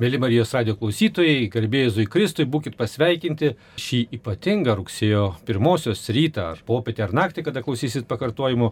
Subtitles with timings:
[0.00, 7.04] Mėly Marijos radio klausytojai, garbėjai Kristui, būkite pasveikinti šį ypatingą rugsėjo pirmosios rytą, ar popietę,
[7.04, 8.70] ar naktį, kada klausysit pakartojimų,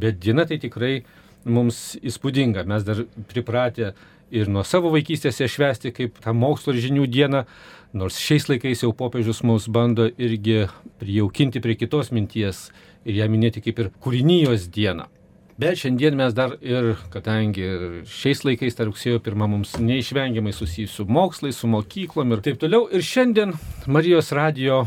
[0.00, 1.02] bet diena tai tikrai
[1.44, 2.64] mums įspūdinga.
[2.64, 3.92] Mes dar pripratę
[4.32, 7.44] ir nuo savo vaikystės ją švesti kaip tą mokslo ir žinių dieną,
[7.92, 10.70] nors šiais laikais jau popiežius mus bando irgi
[11.02, 12.70] prijaukinti prie kitos minties
[13.04, 15.10] ir ją minėti kaip ir kūrinijos dieną.
[15.60, 17.66] Bet šiandien mes dar ir, kadangi
[18.08, 22.86] šiais laikais ta rugsėjo pirma mums neišvengiamai susijusi su mokslais, su mokyklom ir taip toliau.
[22.88, 23.52] Ir šiandien
[23.84, 24.86] Marijos radio,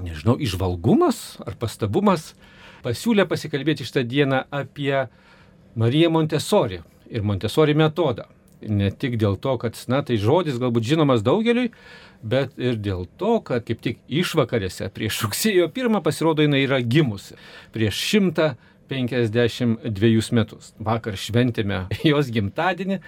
[0.00, 2.30] nežinau, išvalgumas ar pastabumas
[2.86, 5.04] pasiūlė pasikalbėti šitą dieną apie
[5.76, 6.80] Mariją Montesori
[7.12, 8.30] ir Montesori metodą.
[8.64, 11.68] Ne tik dėl to, kad, na, tai žodis galbūt žinomas daugeliui,
[12.24, 17.36] bet ir dėl to, kad kaip tik išvakarėse prieš rugsėjo pirmą pasirodo jinai yra gimusi.
[17.76, 18.54] Prieš šimtą
[18.88, 20.72] 52 metus.
[20.78, 23.00] Vakar šventėme jos gimtadienį,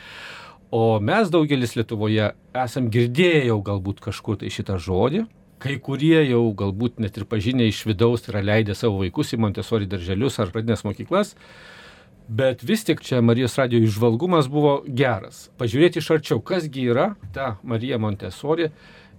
[0.75, 2.33] o mes daugelis Lietuvoje
[2.65, 5.25] esam girdėję jau galbūt kažkur tai šitą žodį.
[5.59, 9.89] Kai kurie jau galbūt net ir pažinę iš vidaus yra leidę savo vaikus į Montesori
[9.91, 11.35] darželius ar pradinės mokyklas.
[12.29, 15.49] Bet vis tik čia Marijos radio išvalgumas buvo geras.
[15.59, 18.69] Pažiūrėti iš arčiau, kasgi yra ta Marija Montesori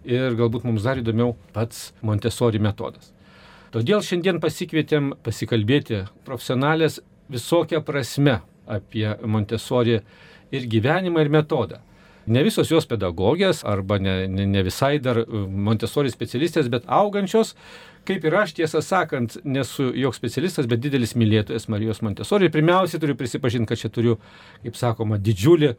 [0.06, 3.10] ir galbūt mums dar įdomiau pats Montesori metodas.
[3.70, 6.98] Todėl šiandien pasikvietėm pasikalbėti profesionalės
[7.30, 10.00] visokią prasme apie Montesori
[10.50, 11.84] ir gyvenimą ir metodą.
[12.30, 15.22] Ne visos jos pedagogės arba ne, ne, ne visai dar
[15.70, 17.56] Montesori specialistės, bet augančios,
[18.10, 22.50] kaip ir aš tiesą sakant, nesu joks specialistas, bet didelis mylėtojas Marijos Montesori.
[22.50, 24.18] Ir pirmiausia, turiu prisipažinti, kad čia turiu,
[24.66, 25.76] kaip sakoma, didžiulį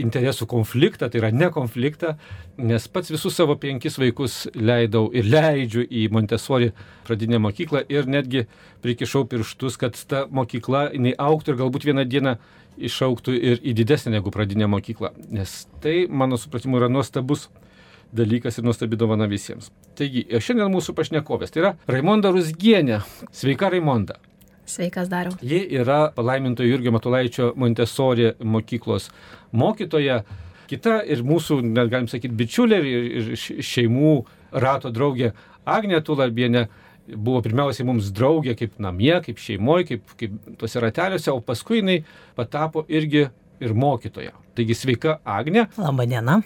[0.00, 2.14] interesų konfliktą, tai yra ne konfliktą,
[2.58, 6.70] nes pats visus savo penkis vaikus leidau ir leidžiu į Montesori
[7.08, 8.46] pradinę mokyklą ir netgi
[8.84, 12.36] prikišau pirštus, kad ta mokykla jinai auktų ir galbūt vieną dieną
[12.80, 17.48] išauktų ir į didesnę negu pradinę mokyklą, nes tai, mano supratimu, yra nuostabus
[18.12, 19.70] dalykas ir nuostabi dovana visiems.
[19.98, 23.02] Taigi, šiandien mūsų pašnekovės tai yra Raimonda Rusgienė.
[23.34, 24.18] Sveika, Raimonda.
[24.68, 25.34] Sveikas dariau.
[25.42, 29.10] Ji yra palaimintojo Jurgio Matulaičio Montesori mokyklos
[29.52, 30.22] mokytoja.
[30.70, 34.12] Kita ir mūsų, net galim sakyti, bičiulė ir, ir šeimų
[34.62, 35.32] rato draugė
[35.66, 36.68] Agnė Tulabienė
[37.16, 41.98] buvo pirmiausiai mums draugė kaip namie, kaip šeimoje, kaip, kaip tuose rateliuose, o paskui jinai
[42.38, 43.26] patapo irgi
[43.60, 44.34] ir mokytoja.
[44.56, 45.66] Taigi sveika Agnė.
[45.78, 46.40] Labadiena.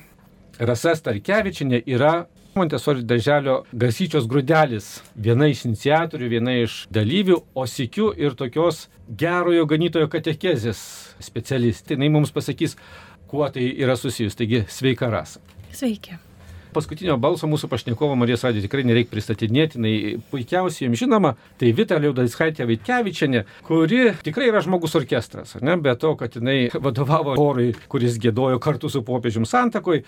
[0.59, 2.25] Rasa Starkevičinė yra
[2.55, 9.67] Montesori darželio Gasyčios grūdelis, viena iš iniciatorių, viena iš dalyvių, o sikiu ir tokios gerojo
[9.71, 10.85] ganytojo katekezės
[11.23, 11.99] specialistė.
[11.99, 12.79] Jis mums pasakys,
[13.31, 14.39] kuo tai yra susijus.
[14.39, 15.43] Taigi sveika rasa.
[15.75, 16.19] Sveiki
[16.75, 21.99] paskutinio balso mūsų pašnekovo Marijos radijo tikrai nereikia pristatinėti, jinai puikiausiai jums žinoma, tai Vita
[22.03, 28.19] Liaudaiskaitė Vaitkevičianė, kuri tikrai yra žmogus orkestras, ne, be to, kad jinai vadovavo chorui, kuris
[28.23, 30.03] gėdojo kartu su popiežium Santakoj,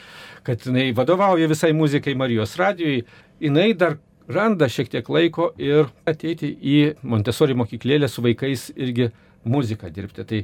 [0.47, 3.05] kad jinai vadovauja visai muzikai Marijos radijui,
[3.43, 3.99] jinai dar
[4.29, 9.11] randa šiek tiek laiko ir ateiti į Montesori mokyklėlę su vaikais irgi
[9.47, 10.27] muziką dirbti.
[10.27, 10.41] Tai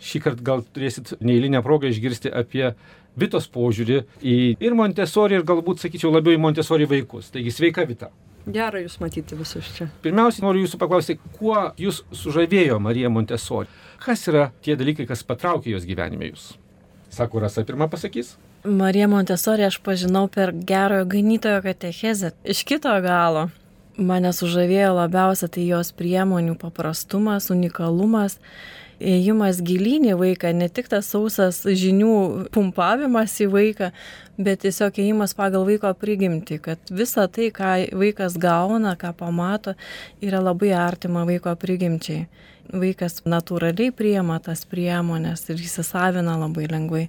[0.00, 2.72] šį kartą gal turėsit neįlinę progą išgirsti apie
[3.18, 7.32] Vitos požiūrį į ir Montesori, ir galbūt, sakyčiau, labiau į Montesori vaikus.
[7.34, 8.10] Taigi sveika Vita.
[8.50, 9.88] Gera Jūs matyti visus čia.
[10.04, 13.68] Pirmiausia, noriu Jūsų paklausti, kuo Jūs sužavėjo Marija Montesori?
[14.00, 16.54] Kas yra tie dalykai, kas patraukė jos gyvenime Jūs?
[17.10, 18.36] Sako, Rasa pirmą pasakys.
[18.64, 22.32] Marija Montesori aš pažinau per gerojo ganytojo katechezę.
[22.44, 23.48] Iš kito galo
[24.00, 28.38] mane sužavėjo labiausia tai jos priemonių paprastumas, unikalumas
[29.00, 33.90] ėjimas gilyn į vaiką, ne tik tas sausas žinių pumpavimas į vaiką,
[34.40, 39.74] bet tiesiog ėjimas pagal vaiko prigimti, kad visa tai, ką vaikas gauna, ką pamato,
[40.22, 42.28] yra labai artima vaiko prigimčiai.
[42.70, 47.08] Vaikas natūraliai priema tas priemonės ir įsisavina labai lengvai.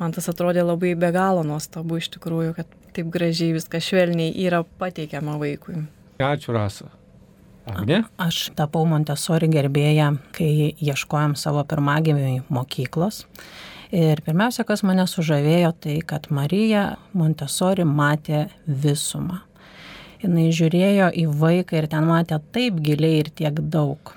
[0.00, 4.60] Man tas atrodė labai be galo nuostabu iš tikrųjų, kad taip gražiai viskas švelniai yra
[4.82, 5.86] pateikiama vaikui.
[6.20, 6.99] Ačiū, Rasa.
[7.76, 8.02] Agne?
[8.20, 13.24] Aš tapau Montesori gerbėja, kai ieškojom savo pirmagimiui mokyklos.
[13.90, 16.84] Ir pirmiausia, kas mane sužavėjo, tai kad Marija
[17.18, 19.40] Montesori matė visumą.
[20.20, 24.12] Jis žiūrėjo į vaiką ir ten matė taip giliai ir tiek daug.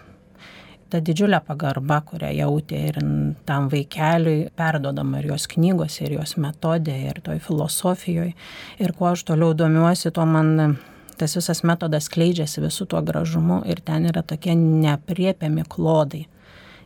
[0.93, 2.99] Ta didžiulė pagarba, kurią jautė ir
[3.47, 8.35] tam vaikeliui, perdodama ir jos knygose, ir jos metodė, ir toj filosofijoje.
[8.83, 10.77] Ir kuo aš toliau domiuosi, tuo man
[11.17, 16.25] tas visas metodas skleidžiasi visų tuo gražumu ir ten yra tokie nepriepiami klodai.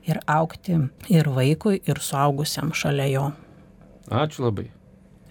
[0.08, 0.78] Ir aukti
[1.12, 3.26] ir vaikui, ir suaugusiam šalia jo.
[4.08, 4.70] Ačiū labai.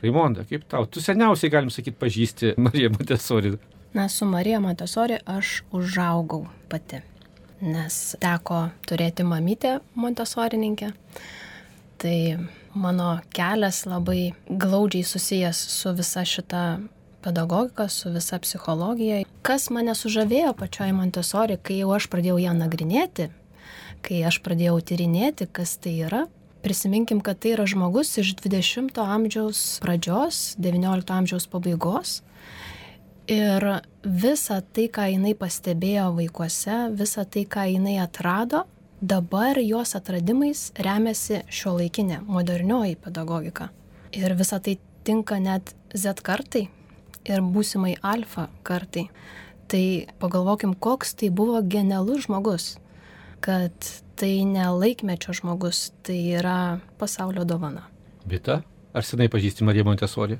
[0.03, 0.85] Raimonda, kaip tau?
[0.85, 3.55] Tu seniausiai, galim sakyti, pažįsti Mariją Montesori.
[3.97, 7.01] Na, su Marija Montesori aš užaugau pati,
[7.65, 10.91] nes teko turėti mamytę Montesorininkę.
[11.97, 12.19] Tai
[12.77, 16.67] mano kelias labai glaudžiai susijęs su visa šita
[17.27, 19.25] pedagogika, su visa psichologija.
[19.43, 23.27] Kas mane sužavėjo pačioj Montessori, kai jau aš pradėjau ją nagrinėti,
[24.07, 26.27] kai aš pradėjau tyrinėti, kas tai yra,
[26.63, 32.21] prisiminkim, kad tai yra žmogus iš 20-ojo amžiaus pradžios, 19-ojo amžiaus pabaigos.
[33.27, 33.67] Ir
[34.07, 38.63] visa tai, ką jinai pastebėjo vaikuose, visa tai, ką jinai atrado,
[39.03, 43.73] dabar jos atradimais remiasi šio laikinė modernioji pedagogika.
[44.15, 46.69] Ir visa tai tinka net Z kartai
[47.29, 49.09] ir būsimai alfa kartai.
[49.67, 49.85] Tai
[50.23, 52.77] pagalvokim, koks tai buvo genialus žmogus,
[53.43, 53.75] kad
[54.17, 57.89] tai ne laikmečio žmogus, tai yra pasaulio dovana.
[58.27, 58.63] Vita,
[58.95, 60.39] ar senai pažįsti Mariją Montesori?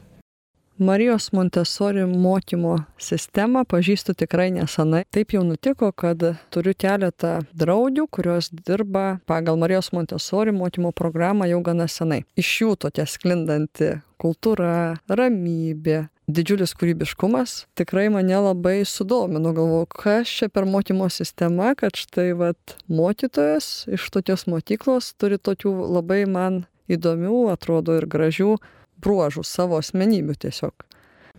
[0.79, 5.07] Marijos Montessori mokymo sistemą pažįstu tikrai nesenai.
[5.09, 6.21] Taip jau nutiko, kad
[6.53, 12.27] turiu keletą draugių, kurios dirba pagal Marijos Montessori mokymo programą jau gana senai.
[12.37, 19.53] Iš jų tokia sklindanti kultūra, ramybė, didžiulis kūrybiškumas tikrai mane labai sudomino.
[19.57, 25.75] Galvoju, kas čia per mokymo sistema, kad štai vat mokytojas iš tokios mokyklos turi tokių
[25.99, 28.57] labai man įdomių, atrodo ir gražių
[29.03, 30.87] bruožų savo asmenybių tiesiog.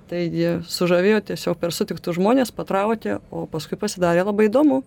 [0.07, 4.85] Taigi sužavėjo tiesiog per sutiktų žmonės, patraukė, o paskui pasidarė labai įdomu.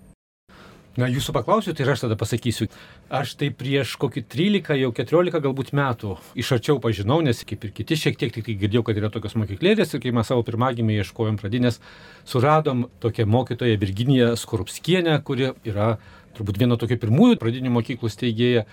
[0.98, 2.66] Na, jūsų paklausiu, tai aš tada pasakysiu.
[3.14, 7.70] Aš tai prieš kokį 13, jau 14 galbūt metų iš arčiau pažinau, nes kaip ir
[7.76, 10.98] kiti šiek tiek tik tai girdėjau, kad yra tokios mokyklėlės ir kai mes savo pirmagimį
[11.04, 11.78] ieškojom pradinės,
[12.26, 15.92] suradom tokią mokytoją Virginiją Skorupskienę, kuri yra
[16.34, 18.66] turbūt viena tokių pirmųjų pradinių mokyklų steigėja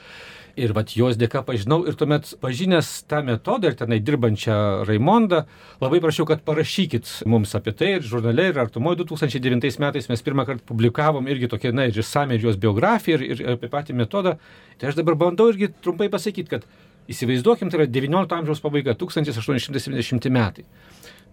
[0.57, 4.57] ir vat jos dėka pažinau ir tuomet pažinęs tą metodą ir tenai dirbančią
[4.87, 5.43] Raimondą,
[5.81, 10.47] labai prašiau, kad parašykit mums apie tai ir žurnale ir artumoje 2009 metais mes pirmą
[10.49, 14.37] kartą publikavom irgi tokią, na, ir išsame jos biografiją ir, ir apie patį metodą.
[14.81, 16.67] Tai aš dabar bandau irgi trumpai pasakyti, kad
[17.11, 20.65] įsivaizduokim, tai yra 19 amžiaus pabaiga, 1870 metai.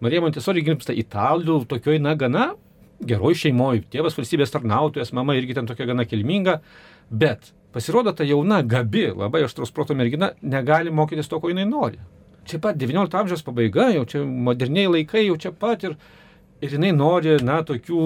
[0.05, 2.53] Marija Montesori gimsta italų, tokioj, na, gana
[3.03, 6.61] geroj šeimoje, tėvas valstybės tarnautojas, mama irgi ten tokia gana kilminga,
[7.11, 11.99] bet Pasirodo, ta jauna, gabi, labai aštraus proto mergina negali mokytis to, ko jinai nori.
[12.47, 15.97] Čia pat 19 amžiaus pabaiga, jau čia moderniai laikai, jau čia pat ir,
[16.62, 18.05] ir jinai nori, na, tokių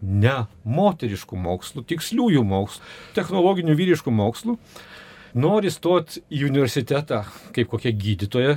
[0.00, 2.84] ne moteriškų mokslų, tiksliųjų mokslų,
[3.18, 4.56] technologinių vyriškų mokslų.
[5.40, 7.20] Nori stoti į universitetą
[7.54, 8.56] kaip kokia gydytoja,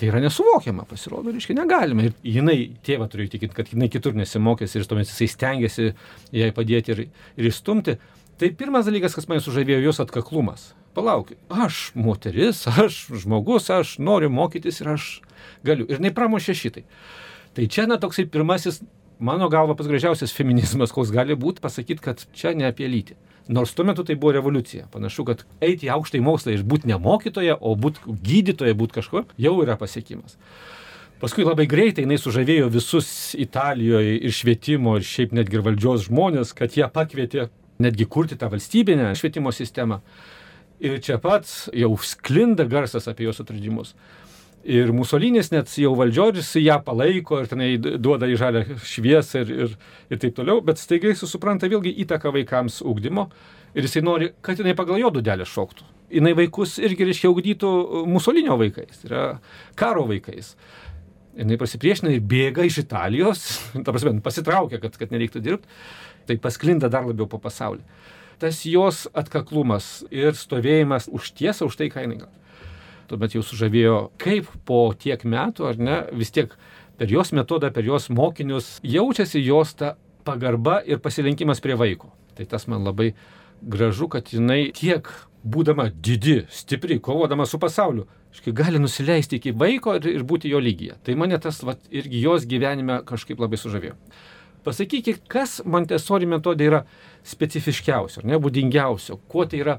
[0.00, 2.06] tai yra nesuvokiama, pasirodo, reiškia, negalima.
[2.06, 5.90] Ir jinai, tėvą turiu įtikinti, kad jinai kitur nesimokėsi ir tuomet jisai stengiasi
[6.32, 7.02] jai padėti ir,
[7.36, 7.98] ir įstumti.
[8.40, 10.70] Tai pirmas dalykas, kas mane sužavėjo, jos atkaklumas.
[10.96, 15.08] Palauk, aš moteris, aš žmogus, aš noriu mokytis ir aš
[15.66, 15.84] galiu.
[15.90, 16.86] Ir jinai pramušė šitai.
[17.52, 18.80] Tai čia, na, toksai pirmasis,
[19.20, 23.18] mano galva, pats gražiausias feminizmas, koks gali būti, pasakyti, kad čia ne apie lytį.
[23.52, 24.88] Nors tuo metu tai buvo revoliucija.
[24.94, 29.28] Panašu, kad eiti į aukštąjį mokslą ir būti ne mokytoja, o būti gydytoja, būti kažkur,
[29.36, 30.40] jau yra pasiekimas.
[31.20, 36.54] Paskui labai greitai jinai sužavėjo visus Italijoje ir švietimo, ir šiaip netgi ir valdžios žmonės,
[36.56, 40.00] kad ją pakvietė netgi kurti tą valstybinę švietimo sistemą.
[40.80, 43.94] Ir čia pat jau sklinda garsas apie jos atradimus.
[44.64, 49.78] Ir Musolinis net jau valdžioris ją palaiko ir tenai duoda į žalę šviesą ir, ir,
[50.12, 53.24] ir taip toliau, bet staiga jis supranta vėlgi įtaką vaikams ūkdymo
[53.72, 55.88] ir jisai nori, kad jinai pagal jo dudelę šoktų.
[56.12, 57.70] Jinai vaikus irgi, reiškia, ugdytų
[58.10, 59.24] Musolinio vaikais, tai yra
[59.78, 60.52] karo vaikais.
[61.38, 63.46] Jinai pasipriešina ir bėga iš Italijos,
[63.84, 65.80] ta prasme, pasitraukia, kad, kad nereiktų dirbti
[66.30, 67.82] tai pasklinda dar labiau po pasaulį.
[68.40, 72.30] Tas jos atkaklumas ir stovėjimas už tiesą, už tai, gal.
[73.10, 76.54] Tuomet jau sužavėjo, kaip po tiek metų, ar ne, vis tiek
[76.96, 82.12] per jos metodą, per jos mokinius jaučiasi jos ta pagarba ir pasilinkimas prie vaiko.
[82.38, 83.10] Tai tas man labai
[83.60, 85.10] gražu, kad jinai tiek
[85.42, 90.60] būdama didi, stipri, kovodama su pasauliu, iškai gali nusileisti iki vaiko ir, ir būti jo
[90.62, 91.00] lygyje.
[91.04, 93.96] Tai mane tas vat, irgi jos gyvenime kažkaip labai sužavėjo.
[94.64, 96.84] Pasakykit, kas Montessori metodai yra
[97.26, 99.76] specifiškiausio, nebūdingiausio, kuo tai yra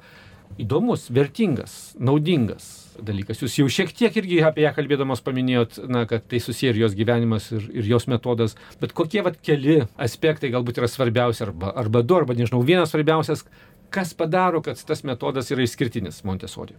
[0.62, 2.70] įdomus, vertingas, naudingas
[3.02, 3.42] dalykas.
[3.44, 6.96] Jūs jau šiek tiek irgi apie ją kalbėdamas paminėjot, na, kad tai susiję ir jos
[6.98, 12.04] gyvenimas, ir, ir jos metodas, bet kokie vat keli aspektai galbūt yra svarbiausi, arba, arba
[12.04, 13.46] du, arba nežinau, vienas svarbiausias,
[13.94, 16.78] kas padaro, kad tas metodas yra išskirtinis Montessori.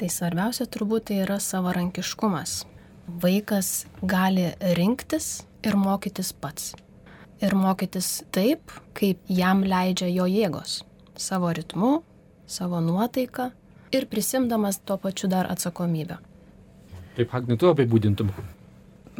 [0.00, 2.62] Tai svarbiausia turbūt tai yra savarankiškumas.
[3.20, 3.72] Vaikas
[4.06, 6.72] gali rinktis ir mokytis pats
[7.40, 10.80] ir mokytis taip, kaip jam leidžia jo jėgos,
[11.16, 12.00] savo ritmu,
[12.46, 13.50] savo nuotaika
[13.92, 16.20] ir prisimdamas tuo pačiu dar atsakomybę.
[17.16, 18.30] Taip, Agnė, tu apibūdintum.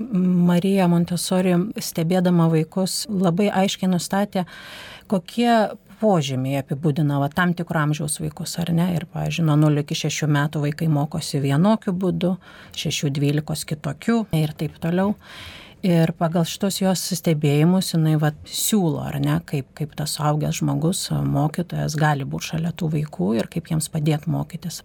[0.01, 4.47] Marija Montessori, stebėdama vaikus, labai aiškiai nustatė,
[5.11, 5.51] kokie
[6.01, 8.87] požymiai apibūdina va, tam tikrų amžiaus vaikus, ar ne?
[8.97, 12.37] Ir, pavyzdžiui, nuo 0 iki 6 metų vaikai mokosi vienokiu būdu,
[12.79, 15.15] 6-12 kitokiu ir taip toliau.
[15.81, 21.07] Ir pagal šitos jos stebėjimus jinai va, siūlo, ar ne, kaip, kaip tas suaugęs žmogus,
[21.25, 24.83] mokytojas gali būti šalia tų vaikų ir kaip jiems padėti mokytis.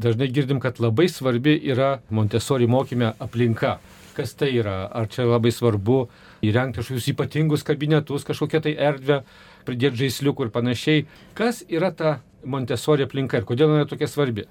[0.00, 3.76] Dažnai girdim, kad labai svarbi yra Montessori mokyme aplinka.
[4.16, 4.86] Kas tai yra?
[4.88, 5.98] Ar čia labai svarbu
[6.46, 9.20] įrengti kažkokius ypatingus kabinetus, kažkokią tai erdvę,
[9.68, 11.06] pridėti žaisliukų ir panašiai.
[11.36, 12.16] Kas yra ta
[12.48, 14.48] Montessori aplinka ir kodėl jinai tokia svarbi?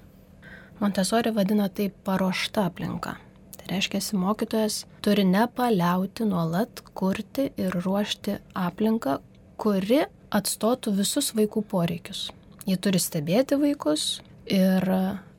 [0.78, 3.18] Montessori vadina tai paruošta aplinka.
[3.64, 9.18] Tai reiškia, mokytojas turi nepaliauti nuolat kurti ir ruošti aplinką,
[9.56, 10.02] kuri
[10.34, 12.26] atstotų visus vaikų poreikius.
[12.68, 14.84] Ji turi stebėti vaikus ir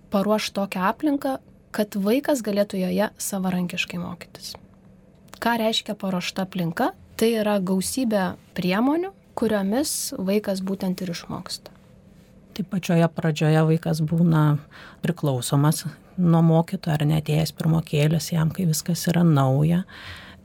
[0.10, 1.36] paruošti tokią aplinką,
[1.70, 4.56] kad vaikas galėtų joje savarankiškai mokytis.
[5.38, 6.94] Ką reiškia paruošta aplinka?
[7.16, 8.24] Tai yra gausybė
[8.58, 11.70] priemonių, kuriomis vaikas būtent ir išmoksta.
[12.56, 14.58] Tai pačioje pradžioje vaikas būna
[15.04, 15.84] priklausomas
[16.18, 19.84] nuo mokytojo ar netėjęs pirmokėlės jam, kai viskas yra nauja.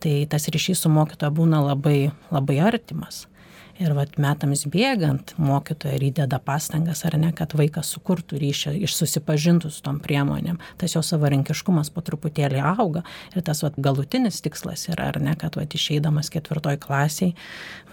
[0.00, 3.26] Tai tas ryšys su mokytoju būna labai, labai artimas.
[3.80, 9.70] Ir vat metams bėgant mokytoja ir įdeda pastangas ar ne, kad vaikas sukurtų ryšį, išsusipažintų
[9.72, 10.58] su tom priemonėm.
[10.80, 13.00] Tas jo savarankiškumas po truputėlį auga
[13.32, 17.32] ir tas vat galutinis tikslas yra, ar ne, kad vat išeidamas ketvirtoj klasiai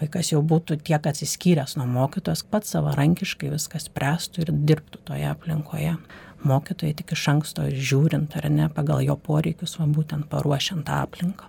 [0.02, 5.96] vaikas jau būtų tiek atsiskyręs nuo mokytos, pats savarankiškai viskas spręstų ir dirbtų toje aplinkoje
[6.46, 11.48] mokytojai tik iš anksto žiūrint ar ne pagal jo poreikius, va būtent paruošiant tą aplinką.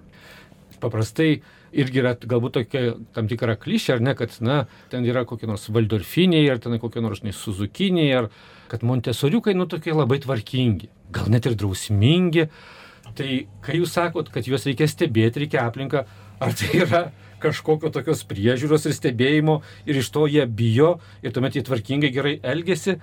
[0.80, 1.42] Paprastai
[1.76, 5.68] irgi yra galbūt tokia tam tikra klišė, ar ne, kad, na, ten yra kokie nors
[5.70, 8.30] valdorfiniai, ar ten kokie nors suzukiniai, ar
[8.72, 12.50] kad montesoriukai, nu, tokie labai tvarkingi, gal net ir drausmingi.
[13.18, 13.30] Tai
[13.66, 16.06] kai jūs sakot, kad juos reikia stebėti, reikia aplinką,
[16.40, 17.04] ar tai yra
[17.42, 22.36] kažkokio tokios priežiūros ir stebėjimo ir iš to jie bijo ir tuomet jie tvarkingai gerai
[22.44, 22.98] elgesi,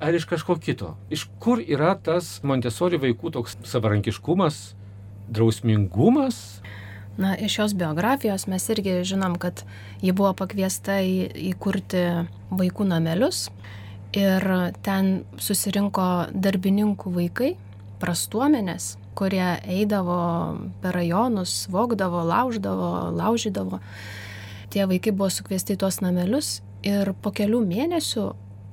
[0.00, 0.94] ar iš kažko kito?
[1.10, 4.60] Iš kur yra tas Montesori vaikų toks savarankiškumas,
[5.28, 6.60] drausmingumas?
[7.20, 9.64] Na, iš jos biografijos mes irgi žinom, kad
[10.00, 12.04] ji buvo pakviesta į, įkurti
[12.48, 13.50] vaikų namelius
[14.16, 14.46] ir
[14.82, 17.50] ten susirinko darbininkų vaikai,
[18.00, 20.20] prastuomenės, kurie eidavo
[20.80, 23.82] per rajonus, vogdavo, lauždavo, laužydavo.
[24.70, 28.30] Tie vaikai buvo sukviesti į tuos namelius ir po kelių mėnesių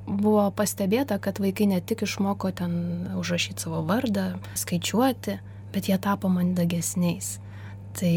[0.07, 5.39] buvo pastebėta, kad vaikai ne tik išmoko ten užrašyti savo vardą, skaičiuoti,
[5.75, 7.37] bet jie tapo mandagesniais.
[7.97, 8.13] Tai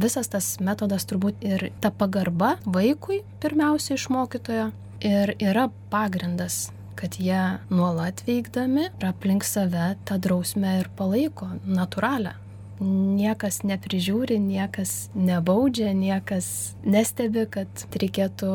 [0.00, 4.70] visas tas metodas turbūt ir ta pagarba vaikui pirmiausia iš mokytojo
[5.04, 6.68] ir yra pagrindas
[6.98, 12.34] kad jie nuolat veikdami ir aplink save tą drausmę ir palaiko natūralią.
[12.82, 18.50] Niekas neprižiūri, niekas nebaudžia, niekas nestebi, kad reikėtų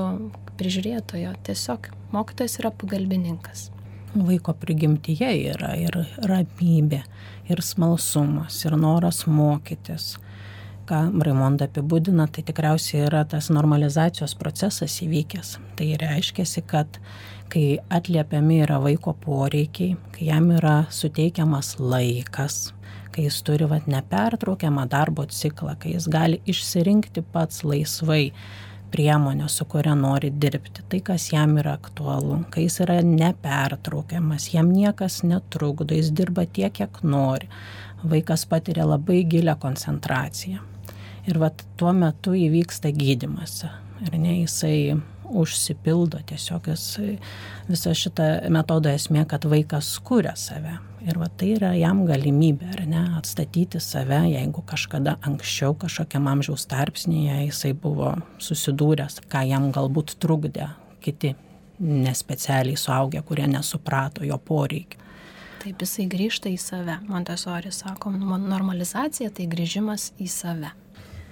[0.63, 1.35] prižiūrėtojo.
[1.43, 3.67] Tiesiog mokytojas yra pagalbininkas.
[4.13, 5.97] Vaiko prigimtyje yra ir
[6.29, 7.01] ramybė,
[7.49, 10.13] ir smalsumas, ir noras mokytis
[10.87, 15.55] ką Raimonda apibūdina, tai tikriausiai yra tas normalizacijos procesas įvykęs.
[15.79, 16.99] Tai reiškia, kad
[17.53, 22.73] kai atliepiami yra vaiko poreikiai, kai jam yra suteikiamas laikas,
[23.15, 28.31] kai jis turi vat, nepertraukiamą darbo ciklą, kai jis gali išsirinkti pats laisvai
[28.93, 34.69] priemonę, su kuria nori dirbti, tai kas jam yra aktualu, kai jis yra nepertraukiamas, jam
[34.73, 37.49] niekas netrukdo, jis dirba tiek, kiek nori,
[38.05, 40.61] vaikas patiria labai gilę koncentraciją
[41.27, 43.63] ir vat tuo metu įvyksta gydymas.
[44.03, 46.87] Ir ne jisai užsipildo tiesiog jis,
[47.69, 50.77] visa šita metodo esmė, kad vaikas kuria save.
[51.03, 56.63] Ir va tai yra jam galimybė, ar ne, atstatyti save, jeigu kažkada anksčiau kažkokiam amžiaus
[56.71, 60.69] tarpsnėje jisai buvo susidūręs, ką jam galbūt trukdė
[61.03, 61.33] kiti
[61.83, 65.01] nespecialiai suaugę, kurie nesuprato jo poreikių.
[65.63, 66.97] Taip jisai grįžta į save.
[67.07, 70.71] Montesori sako, normalizacija tai grįžimas į save.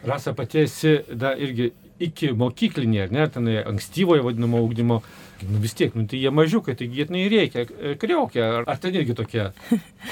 [0.08, 1.70] Rasa pati esi, da, irgi
[2.08, 5.01] iki mokyklinė, ar ne, tenai ankstyvojo vadinamo augdymo,
[5.50, 8.98] nu vis tiek, nu tai jie mažiukai, taigi jie reikia, e, kriokia, ar, ar ten
[8.98, 9.50] irgi tokie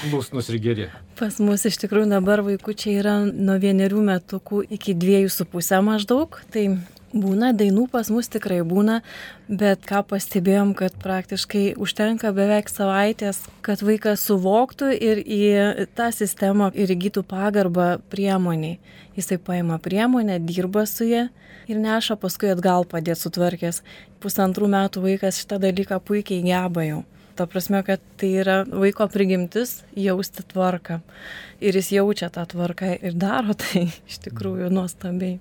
[0.00, 0.88] klusnus ir geri?
[1.20, 6.40] Pas mus iš tikrųjų dabar vaikučiai yra nuo vienerių metukų iki dviejų su pusę maždaug,
[6.54, 6.68] tai
[7.10, 9.00] Būna, dainų pas mus tikrai būna,
[9.50, 15.40] bet ką pastebėjom, kad praktiškai užtenka beveik savaitės, kad vaikas suvoktų ir į
[15.98, 18.78] tą sistemą ir įgytų pagarbą priemoniai.
[19.20, 21.26] Jisai paima priemonę, dirba su ją
[21.68, 23.82] ir neša paskui atgal padėti sutvarkęs.
[24.24, 27.02] Pusantrų metų vaikas šitą dalyką puikiai geba jau.
[27.36, 31.02] Ta prasme, kad tai yra vaiko prigimtis jausti tvarką.
[31.60, 35.36] Ir jis jaučia tą tvarką ir daro tai iš tikrųjų nuostabiai.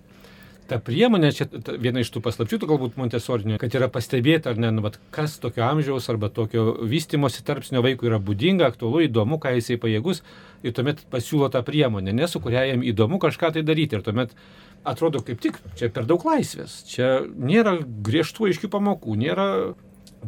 [0.69, 1.47] Ta priemonė, čia
[1.81, 5.65] viena iš tų paslapčių, galbūt Montesorinė, kad yra pastebėta, ar ne, nu, vat, kas tokio
[5.67, 10.23] amžiaus arba tokio vystimosi tarpsnio vaikui yra būdinga, aktualu, įdomu, ką jisai pajėgus
[10.63, 14.35] ir tuomet pasiūlo tą priemonę, nes su kuria jam įdomu kažką tai daryti ir tuomet
[14.88, 19.47] atrodo kaip tik čia per daug laisvės, čia nėra griežtų aiškių pamokų, nėra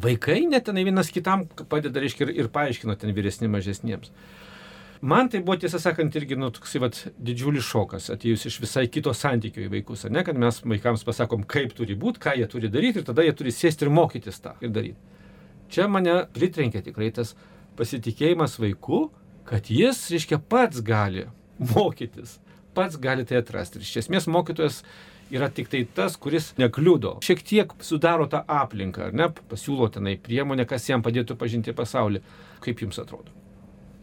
[0.01, 4.11] vaikai net tenai vienas kitam padeda, reiškia, ir, ir paaiškina ten vyresni mažesniems.
[5.01, 9.09] Man tai buvo tiesą sakant irgi nu, toks vat, didžiulis šokas, atėjus iš visai kito
[9.17, 13.01] santykio į vaikus, ne, kad mes vaikams pasakom, kaip turi būti, ką jie turi daryti
[13.01, 15.01] ir tada jie turi sėsti ir mokytis tą ir daryti.
[15.73, 17.33] Čia mane pritrenkė tikrai tas
[17.81, 19.07] pasitikėjimas vaiku,
[19.49, 21.25] kad jis, reiškia, pats gali
[21.73, 22.37] mokytis,
[22.77, 23.81] pats gali tai atrasti.
[23.81, 24.83] Ir iš esmės mokytojas
[25.33, 27.17] yra tik tai tas, kuris nekliudo.
[27.25, 32.21] Šiek tiek sudaro tą aplinką, ne, pasiūlo tenai priemonę, kas jam padėtų pažinti pasaulį.
[32.61, 33.40] Kaip jums atrodo?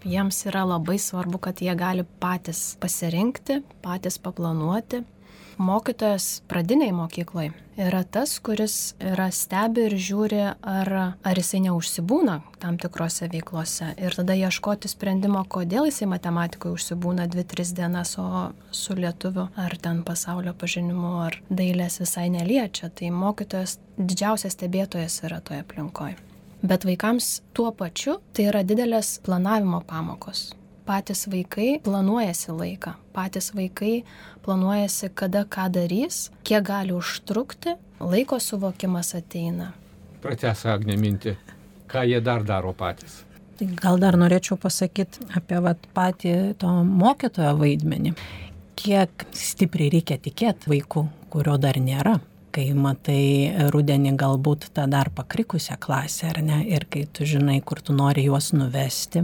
[0.05, 5.03] Jiems yra labai svarbu, kad jie gali patys pasirinkti, patys paplanuoti.
[5.59, 12.79] Mokytojas pradiniai mokyklai yra tas, kuris yra stebi ir žiūri, ar, ar jisai neužsibūna tam
[12.79, 13.89] tikrose veiklose.
[13.99, 20.05] Ir tada ieškoti sprendimo, kodėl jisai matematikoje užsibūna 2-3 dienas, o su lietuviu ar ten
[20.07, 22.95] pasaulio pažinimu ar dailės visai neliečia.
[22.95, 26.28] Tai mokytojas didžiausias stebėtojas yra toje aplinkoje.
[26.63, 30.49] Bet vaikams tuo pačiu tai yra didelės planavimo pamokos.
[30.89, 34.01] Patys vaikai planuojasi laiką, patys vaikai
[34.43, 39.71] planuojasi, kada ką darys, kiek gali užtrukti, laiko suvokimas ateina.
[40.25, 41.37] Pratęs Agnė mintį,
[41.93, 43.21] ką jie dar daro patys.
[43.59, 48.17] Tai gal dar norėčiau pasakyti apie vat, patį to mokytojo vaidmenį.
[48.79, 52.17] Kiek stipriai reikia tikėti vaikų, kurio dar nėra
[52.59, 57.79] kai matai rudenį galbūt tą dar pakrikusią klasę, ar ne, ir kai tu žinai, kur
[57.79, 59.23] tu nori juos nuvesti,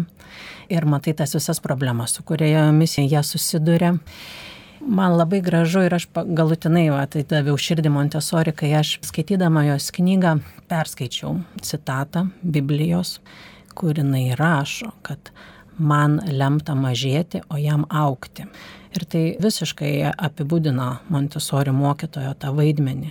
[0.71, 3.97] ir matai tas visas problemas, su kuriomis jie susiduria.
[4.85, 9.89] Man labai gražu ir aš galutinai va, tai daviau širdį Montesori, kai aš skaitydama jos
[9.97, 10.37] knygą
[10.71, 13.17] perskaičiau citatą Biblijos,
[13.75, 15.33] kur jinai rašo, kad
[15.79, 18.47] man lemta mažėti, o jam aukti.
[18.95, 23.11] Ir tai visiškai apibūdina Montesori mokytojo tą vaidmenį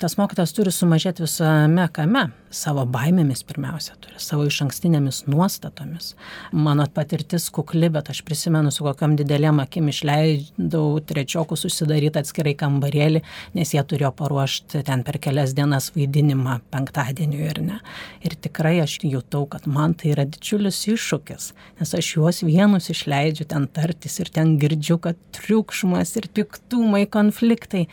[0.00, 6.14] tas mokytas turi sumažėti visame kame, savo baimėmis pirmiausia, turi savo iš ankstinėmis nuostatomis.
[6.56, 13.22] Mano patirtis kukli, bet aš prisimenu, su kokiam didelėm akim išleidau trečiokų susidaryti atskirai kambarėlį,
[13.58, 17.80] nes jie turėjo paruošti ten per kelias dienas vaidinimą penktadienį ir ne.
[18.26, 23.46] Ir tikrai aš jutau, kad man tai yra didžiulis iššūkis, nes aš juos vienus išleidžiu
[23.52, 27.86] ten tartis ir ten girdžiu, kad triukšmas ir piktumai, konfliktai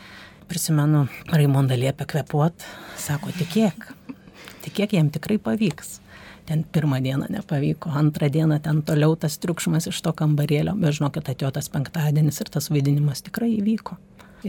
[0.48, 2.66] prisimenu, Raimonda liepia kvepuot,
[2.98, 3.88] sako, tikėk,
[4.64, 5.98] tikėk, jam tikrai pavyks.
[6.48, 11.28] Ten pirmą dieną nepavyko, antrą dieną ten toliau tas triukšmas iš to kambarėlio, bet žinokit,
[11.28, 13.98] atėjo tas penktadienis ir tas vaidinimas tikrai įvyko.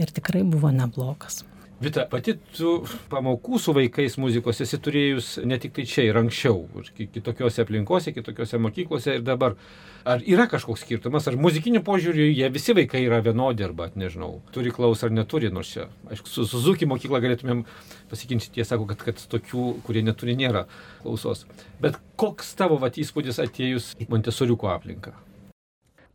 [0.00, 1.42] Ir tikrai buvo neblogas.
[1.80, 2.74] Vita, pati tu
[3.08, 8.12] pamokų su vaikais muzikos esi turėjus ne tik tai čia ir anksčiau, ir kitokiose aplinkose,
[8.12, 9.56] kitokiose mokyklose ir dabar.
[10.04, 14.72] Ar yra kažkoks skirtumas, ar muzikiniu požiūriu jie visi vaikai yra vienodi arba, nežinau, turi
[14.76, 17.64] klausą ar neturi, nors čia, aišku, su Suzuki mokykla galėtumėm
[18.12, 20.66] pasikinčyti, jie sako, kad, kad tokių, kurie neturi, nėra
[21.00, 21.46] klausos.
[21.80, 25.16] Bet koks tavo vat įspūdis atėjus į Montesoriuko aplinką?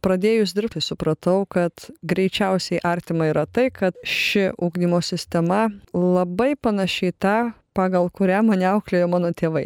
[0.05, 7.37] Pradėjus dirbti supratau, kad greičiausiai artima yra tai, kad ši ugdymo sistema labai panašiai tą,
[7.75, 9.65] pagal kurią mane auklėjo mano tėvai.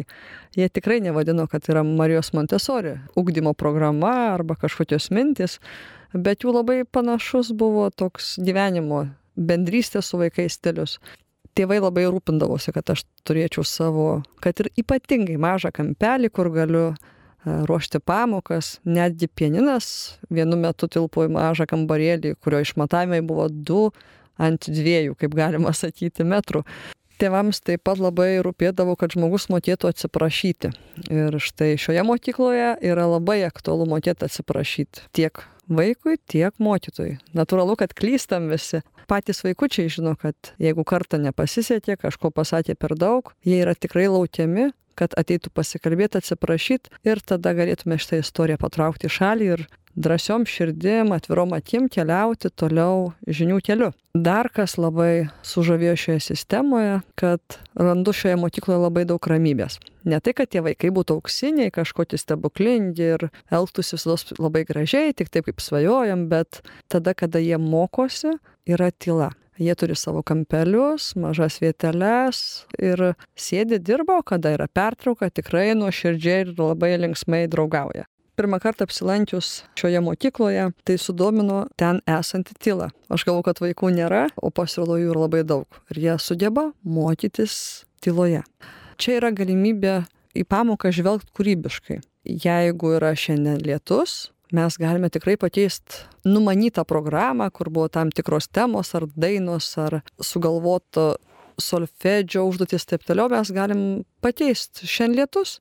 [0.58, 5.60] Jie tikrai nevadino, kad yra Marijos Montesori ugdymo programa arba kažkokios mintis,
[6.12, 9.04] bet jų labai panašus buvo toks gyvenimo
[9.36, 10.98] bendrystės su vaikais stilius
[11.56, 14.08] tėvai labai rūpindavosi, kad aš turėčiau savo,
[14.42, 16.84] kad ir ypatingai mažą kampelį, kur galiu
[17.44, 23.88] ruošti pamokas, netgi pieninas vienu metu tilpo į mažą kambarėlį, kurio išmatavimai buvo du
[24.40, 26.64] ant dviejų, kaip galima sakyti, metrų.
[27.20, 30.70] Tėvams taip pat labai rūpėdavo, kad žmogus mokėtų atsiprašyti.
[31.12, 37.18] Ir štai šioje mokykloje yra labai aktualu mokėti atsiprašyti tiek vaikui, tiek mokytojui.
[37.36, 38.80] Natūralu, kad klystam visi.
[39.10, 44.70] Patys vaikučiai žino, kad jeigu kartą nepasisekė, kažko pasakė per daug, jie yra tikrai laukiami
[45.00, 51.12] kad ateitų pasikalbėti, atsiprašyti ir tada galėtume šitą istoriją patraukti į šalį ir drąsiom širdim,
[51.12, 53.90] atvirom akim keliauti toliau žinių keliu.
[54.14, 59.78] Dar kas labai sužavėjo šioje sistemoje, kad randu šioje mokykloje labai daug ramybės.
[60.04, 65.30] Ne tai, kad tie vaikai būtų auksiniai, kažkokie stebuklingi ir elgtųsi visada labai gražiai, tik
[65.30, 69.32] taip kaip svajojam, bet tada, kada jie mokosi, yra tyla.
[69.60, 72.38] Jie turi savo kampelius, mažas vieteles
[72.80, 73.02] ir
[73.36, 78.06] sėdi dirba, o kada yra pertrauka, tikrai nuoširdžiai ir labai linksmai draugauja.
[78.40, 82.88] pirmą kartą apsilankius šioje mokykloje, tai sudomino ten esanti tyla.
[83.12, 85.68] Aš galvoju, kad vaikų nėra, o pasirodo jų yra labai daug.
[85.92, 88.40] Ir jie sugeba mokytis tyloje.
[88.96, 89.98] Čia yra galimybė
[90.32, 92.00] į pamoką žvelgti kūrybiškai.
[92.24, 98.94] Jeigu yra šiandien lietus, mes galime tikrai pakeisti numanytą programą, kur buvo tam tikros temos
[98.94, 101.14] ar dainos ar sugalvoto
[101.60, 103.82] solfedžio užduotis taip toliau, mes galim
[104.24, 104.88] pakeisti.
[104.88, 105.58] Šiandien lietus,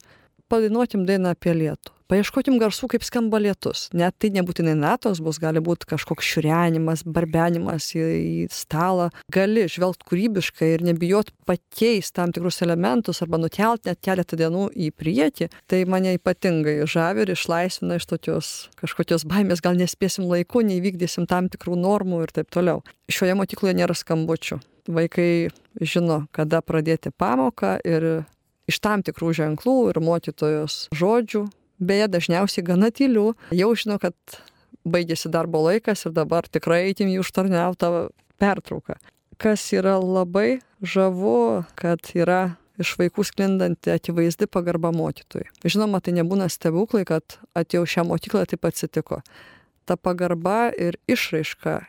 [0.49, 1.95] padainuotim dainą apie lietų.
[2.09, 3.83] Paieškokim garsų, kaip skamba lietus.
[3.93, 9.11] Net tai nebūtinai natos bus, gali būti kažkoks šiurenimas, barbenimas į, į stalą.
[9.29, 14.89] Gali žvelgti kūrybiškai ir nebijot pakeisti tam tikrus elementus arba nukelt net keletą dienų į
[14.97, 15.51] priekį.
[15.69, 18.49] Tai mane ypatingai žavi ir išlaisvina iš tokios
[18.81, 22.81] kažkokios baimės, gal nespėsim laiku, neįvykdysim tam tikrų normų ir taip toliau.
[23.05, 24.57] Šioje mokykloje nėra skambučių.
[24.89, 28.09] Vaikai žino, kada pradėti pamoką ir
[28.69, 31.45] iš tam tikrų ženklų ir mokytojos žodžių,
[31.79, 34.15] beje, dažniausiai gana tylių, jau žino, kad
[34.87, 38.97] baigėsi darbo laikas ir dabar tikrai eitim į užtarniautą pertrauką.
[39.39, 45.49] Kas yra labai žavu, kad yra iš vaikų sklindanti akivaizdi pagarba mokytojui.
[45.67, 49.21] Žinoma, tai nebūna stebuklai, kad atėjau šią mokyklą taip atsitiko.
[49.87, 51.81] Ta pagarba ir išraiška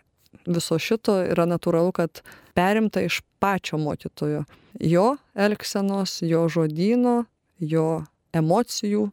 [0.46, 2.22] viso šito yra natūralu, kad
[2.54, 4.44] perimta iš pačio mokytojo.
[4.80, 7.24] Jo elgsenos, jo žodino,
[7.58, 8.04] jo
[8.36, 9.08] emocijų.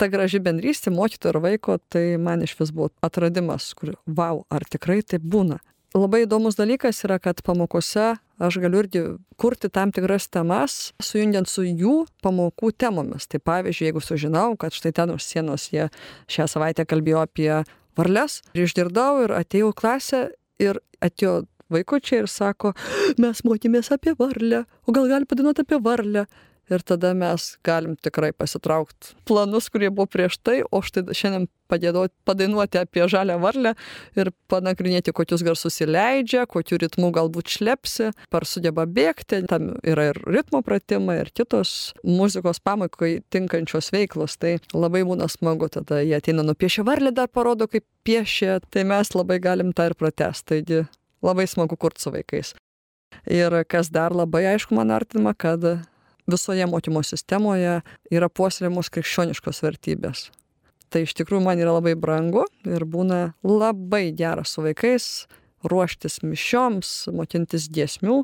[0.00, 4.66] Ta graži bendrystė mokytojo ir vaiko, tai man iš vis buvo atradimas, kur, wow, ar
[4.66, 5.60] tikrai taip būna.
[5.94, 9.02] Labai įdomus dalykas yra, kad pamokose aš galiu irgi
[9.38, 13.28] kurti tam tikras temas, sujungiant su jų pamokų temomis.
[13.30, 15.86] Tai pavyzdžiui, jeigu sužinau, kad štai ten už sienos jie
[16.26, 17.50] šią savaitę kalbėjo apie
[17.94, 20.24] varles ir išgirdau ir atėjau klasę
[20.62, 22.74] ir atėjo vaikučiai ir sako,
[23.18, 26.26] mes mokymės apie varlę, o gal gali padainuoti apie varlę.
[26.72, 32.14] Ir tada mes galim tikrai pasitraukti planus, kurie buvo prieš tai, o štai šiandien padėdoti,
[32.28, 33.74] padainuoti apie žalę varlę
[34.16, 39.42] ir panagrinėti, kokius garsus įleidžia, kokiu ritmu galbūt šlepsi, par sugeba bėgti.
[39.50, 44.38] Tam yra ir ritmo pratimai, ir kitos muzikos pamokai tinkančios veiklos.
[44.40, 49.12] Tai labai būna smagu, tada jie ateina nupiešę varlę, dar parodo, kaip piešia, tai mes
[49.16, 50.46] labai galim tą ir pratesti.
[50.54, 50.84] Taigi
[51.24, 52.54] labai smagu kurti su vaikais.
[53.30, 55.62] Ir kas dar labai aišku man artima, kad
[56.30, 57.80] visoje mokymo sistemoje
[58.12, 60.28] yra puoselėjamos krikščioniškos vertybės.
[60.92, 65.26] Tai iš tikrųjų man yra labai brangu ir būna labai geras su vaikais
[65.64, 68.20] ruoštis mišioms, mokintis giesmių,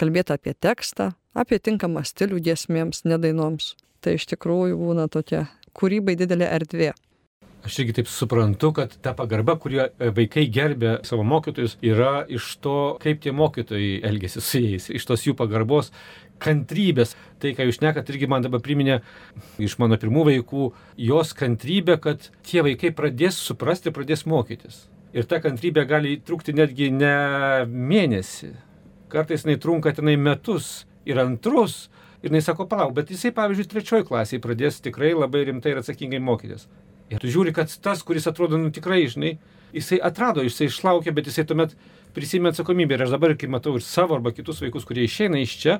[0.00, 3.74] kalbėti apie tekstą, apie tinkamą stilių giesmėms, nedainoms.
[4.02, 5.46] Tai iš tikrųjų būna tokia
[5.78, 6.90] kūrybai didelė erdvė.
[7.62, 12.78] Aš irgi taip suprantu, kad ta pagarba, kurie vaikai gerbė savo mokytojus, yra iš to,
[13.02, 15.92] kaip tie mokytojai elgesi su jais, iš tos jų pagarbos,
[16.42, 17.14] kantrybės.
[17.38, 18.98] Tai, ką jūs nekat, irgi man dabar priminė
[19.62, 20.66] iš mano pirmų vaikų,
[21.06, 24.88] jos kantrybė, kad tie vaikai pradės suprasti, pradės mokytis.
[25.14, 27.14] Ir ta kantrybė gali trukti netgi ne
[27.70, 28.54] mėnesį.
[29.12, 31.84] Kartais jinai trunka tenai metus ir antrus.
[32.22, 36.22] Ir jinai sako, palauk, bet jisai, pavyzdžiui, trečioji klasiai pradės tikrai labai rimtai ir atsakingai
[36.22, 36.66] mokytis.
[37.12, 39.34] Ir tu žiūri, kad tas, kuris atrodo, nu tikrai, žinai,
[39.76, 41.76] jisai atrado, jisai išlaukė, bet jisai tuomet
[42.16, 42.96] prisimė atsakomybę.
[42.96, 45.78] Ir aš dabar, kai matau ir savo arba kitus vaikus, kurie išeina iš čia,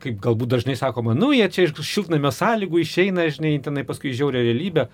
[0.00, 4.44] kaip galbūt dažnai sakoma, nu jie čia iš šiltnamio sąlygų išeina, žinai, tenai paskui žiaurė
[4.46, 4.88] realybė.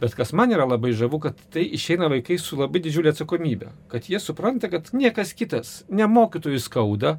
[0.00, 3.68] Bet kas man yra labai žavu, kad tai išeina vaikai su labai didžiulė atsakomybė.
[3.92, 7.18] Kad jie supranta, kad niekas kitas, ne mokytojų skauda,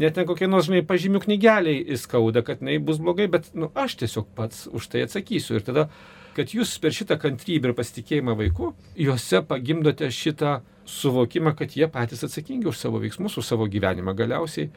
[0.00, 3.98] net ne kokie nors, žinai, pažymių knygeliai įskauda, kad jinai bus blogai, bet, nu, aš
[4.00, 5.58] tiesiog pats už tai atsakysiu.
[5.60, 5.90] Ir tada
[6.36, 12.24] kad jūs per šitą kantrybę ir pasitikėjimą vaiku, juose pagimdote šitą suvokimą, kad jie patys
[12.26, 14.70] atsakingi už savo veiksmus, už savo gyvenimą galiausiai.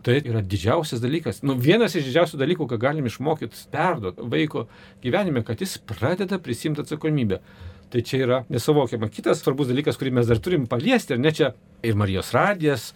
[0.00, 1.42] Tai yra didžiausias dalykas.
[1.44, 4.64] Nu, vienas iš didžiausių dalykų, ką galim išmokyti, perduoti vaiko
[5.04, 7.40] gyvenime, kad jis pradeda prisimti atsakomybę.
[7.92, 9.10] Tai čia yra nesuvokiama.
[9.12, 11.52] Kitas svarbus dalykas, kurį mes dar turim paliesti, ir ne čia
[11.84, 12.92] ir Marijos radijas,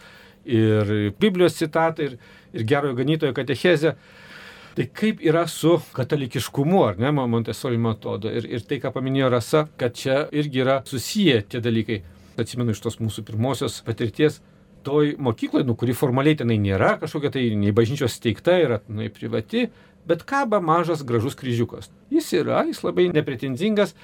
[0.49, 2.17] ir Biblijos citatai, ir,
[2.55, 3.97] ir gerojo ganytojo katechezė.
[4.75, 8.31] Tai kaip yra su katalikiškumu, ar ne, Montesori metodo.
[8.35, 12.01] Ir, ir tai, ką paminėjo Rasa, kad čia irgi yra susiję tie dalykai.
[12.43, 14.41] Atsimenu iš tos mūsų pirmosios patirties,
[14.85, 19.69] toj mokykloje, nu, kuri formaliai tenai nėra kažkokia tai nei bažnyčios steigta, yra nu, privati,
[20.11, 21.93] bet kaba mažas gražus kryžiukas.
[22.11, 23.95] Jis yra, jis labai nepretenzingas.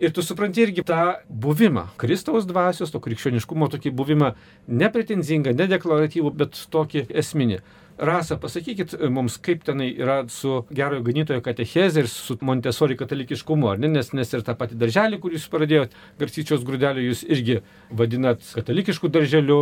[0.00, 4.30] Ir tu supranti irgi tą buvimą, Kristaus dvasios, to krikščioniškumo tokį buvimą,
[4.64, 7.58] nepretenzingą, nedeklaratyvų, bet tokį esminį.
[8.00, 13.82] Rasa, pasakykit mums, kaip tenai yra su gerojo ganytojo katechezė ir su Montesori katalikiškumu, ar
[13.82, 13.90] ne?
[13.92, 17.58] Nes, nes ir tą patį darželį, kurį jūs pradėjot, garsyčios grūdelį, jūs irgi
[17.92, 19.58] vadinat katalikiškų darželiu,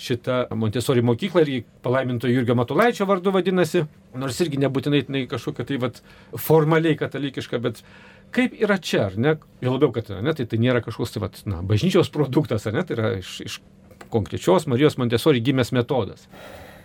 [0.00, 3.84] šitą Montesori mokyklą irgi palaiminto Jurgio Matulaičio vardu vadinasi,
[4.16, 6.00] nors irgi nebūtinai tai kažkokia tai vat,
[6.48, 7.84] formaliai katalikiška, bet
[8.32, 9.34] Kaip yra čia, ar ne?
[9.60, 12.84] Jo labiau, kad ne, tai, tai nėra kažkoks, tai, vat, na, bažnyčios produktas, ar ne?
[12.88, 13.56] Tai yra iš, iš
[14.12, 16.24] konkrečios Marijos Montesori gimęs metodas.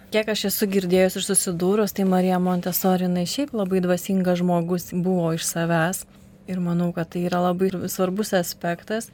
[0.07, 5.33] Kiek aš esu girdėjus ir susidūrus, tai Marija Montesori, jinai šiaip labai dvasingas žmogus buvo
[5.35, 6.05] iš savęs.
[6.47, 9.09] Ir manau, kad tai yra labai svarbus aspektas.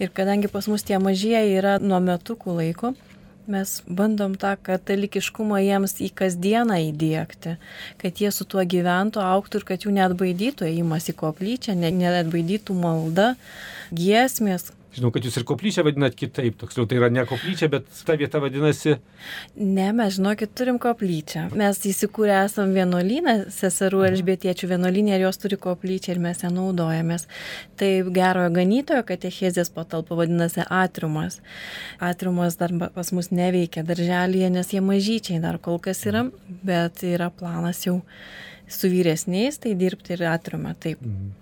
[0.00, 2.94] Ir kadangi pas mus tie mažieji yra nuo metukų laiko,
[3.44, 7.58] mes bandom tą katalikiškumą jiems į kasdieną įdėkti,
[8.00, 12.32] kad jie su tuo gyventų, auktų ir kad jų net baidytų įimas į koplyčią, net
[12.32, 13.34] baidytų malda,
[13.92, 18.16] giesmės, Žinau, kad jūs ir koplyčią vadinat kitaip, toksliau tai yra ne koplyčia, bet ta
[18.20, 18.98] vieta vadinasi.
[19.56, 21.46] Ne, mes žinokit, turim koplyčią.
[21.56, 27.24] Mes įsikūrę esam vienuolyną, seserų elžbietiečių vienuolynė ir jos turi koplyčią ir mes ją naudojamės.
[27.80, 31.40] Tai gerojo ganytojo katechezės patalpa vadinasi atriumas.
[32.12, 36.26] Atriumas dar pas mus neveikia darželėje, nes jie mažyčiai dar kol kas yra,
[36.68, 38.02] bet yra planas jau
[38.68, 40.76] su vyresniais, tai dirbti ir atriumą.
[40.76, 41.00] Taip.
[41.00, 41.38] Mhm.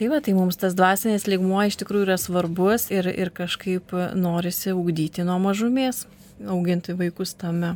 [0.00, 4.72] Tai va, tai mums tas dvasinis ligmuo iš tikrųjų yra svarbus ir, ir kažkaip norisi
[4.72, 6.06] ugdyti nuo mažumės,
[6.48, 7.74] auginti vaikus tame.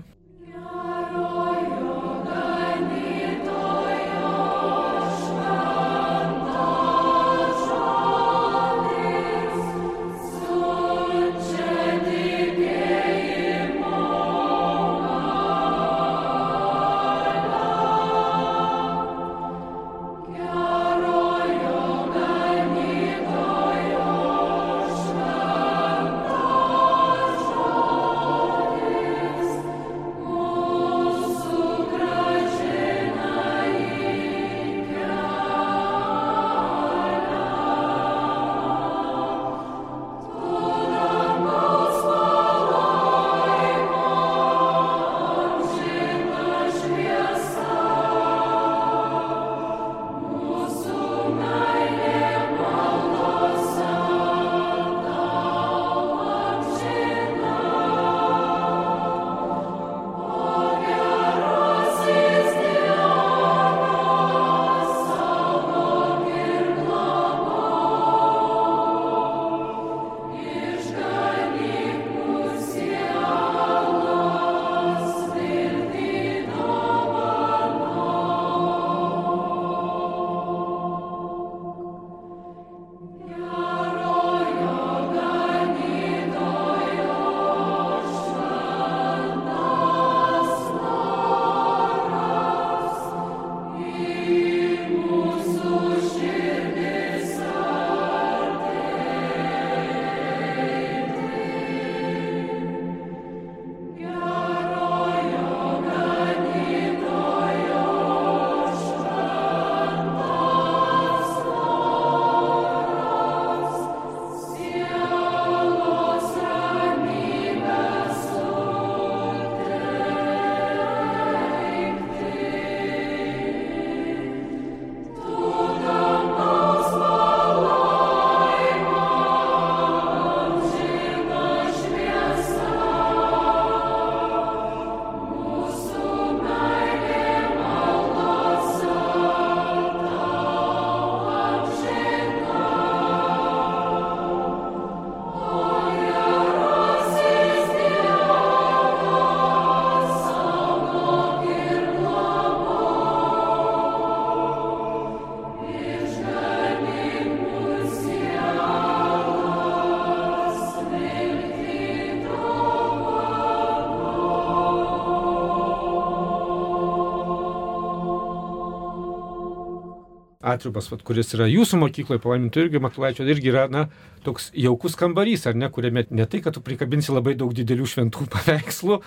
[170.55, 173.89] Atriumas, vat, kuris yra jūsų mokykloje, palaimintų irgi Matulaičio, irgi yra, na,
[174.25, 178.29] toks jaukus kambarys, ar ne, kuriame ne tai, kad tu prikabinsi labai daug didelių šventų
[178.35, 179.01] paveikslų,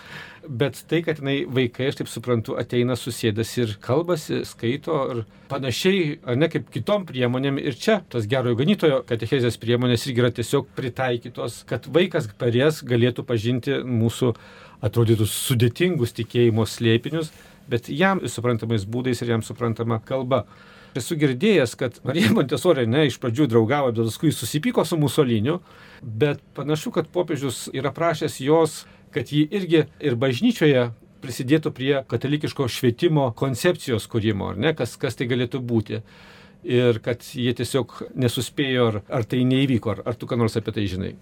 [0.47, 6.19] bet tai, kad jinai vaikai, aš taip suprantu, ateina susėdas ir kalbasi, skaito ir panašiai,
[6.27, 7.60] ar ne kaip kitom priemonėm.
[7.62, 13.25] Ir čia tas gerojo ganytojo katechezės priemonės irgi yra tiesiog pritaikytos, kad vaikas parės galėtų
[13.27, 14.33] pažinti mūsų
[14.86, 17.31] atrodytų sudėtingus tikėjimo slėpinius,
[17.69, 20.45] bet jam suprantamais būdais ir jam suprantama kalba.
[20.97, 25.60] Esu girdėjęs, kad Marija Montesorė ne iš pradžių draugavo, bet paskui susipyko su Musoliniu,
[26.01, 28.79] bet panašu, kad popiežius yra prašęs jos,
[29.15, 30.89] kad ji irgi ir bažnyčioje
[31.23, 36.03] prisidėtų prie katalikiško švietimo koncepcijos kūrimo, ar ne, kas, kas tai galėtų būti.
[36.67, 40.73] Ir kad jie tiesiog nesuspėjo, ar, ar tai neįvyko, ar, ar tu ką nors apie
[40.75, 41.13] tai žinai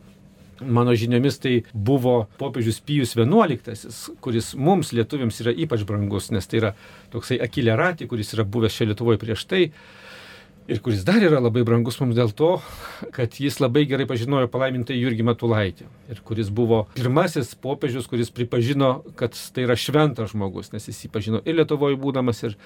[0.61, 3.91] mano žiniomis tai buvo popiežius Pijus XI,
[4.23, 6.73] kuris mums lietuviams yra ypač brangus, nes tai yra
[7.13, 9.69] toksai akilerati, kuris yra buvęs čia Lietuvoje prieš tai.
[10.67, 12.55] ir kuris dar yra labai brangus mums dėl to,
[13.13, 19.03] kad jis labai gerai pažinojo palaimintą Jurgį Matulaitį ir kuris buvo pirmasis popiežius, kuris pripažino,
[19.19, 22.57] kad tai yra šventas žmogus, nes jis jį pažino ir Lietuvoje būdamas, ir,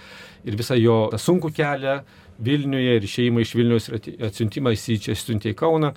[0.47, 1.99] ir visą jo sunkų kelią
[2.39, 3.99] Vilniuje ir išeimą iš Vilnius ir
[4.29, 5.91] atsiuntimą jis į čia siuntė į Kauną.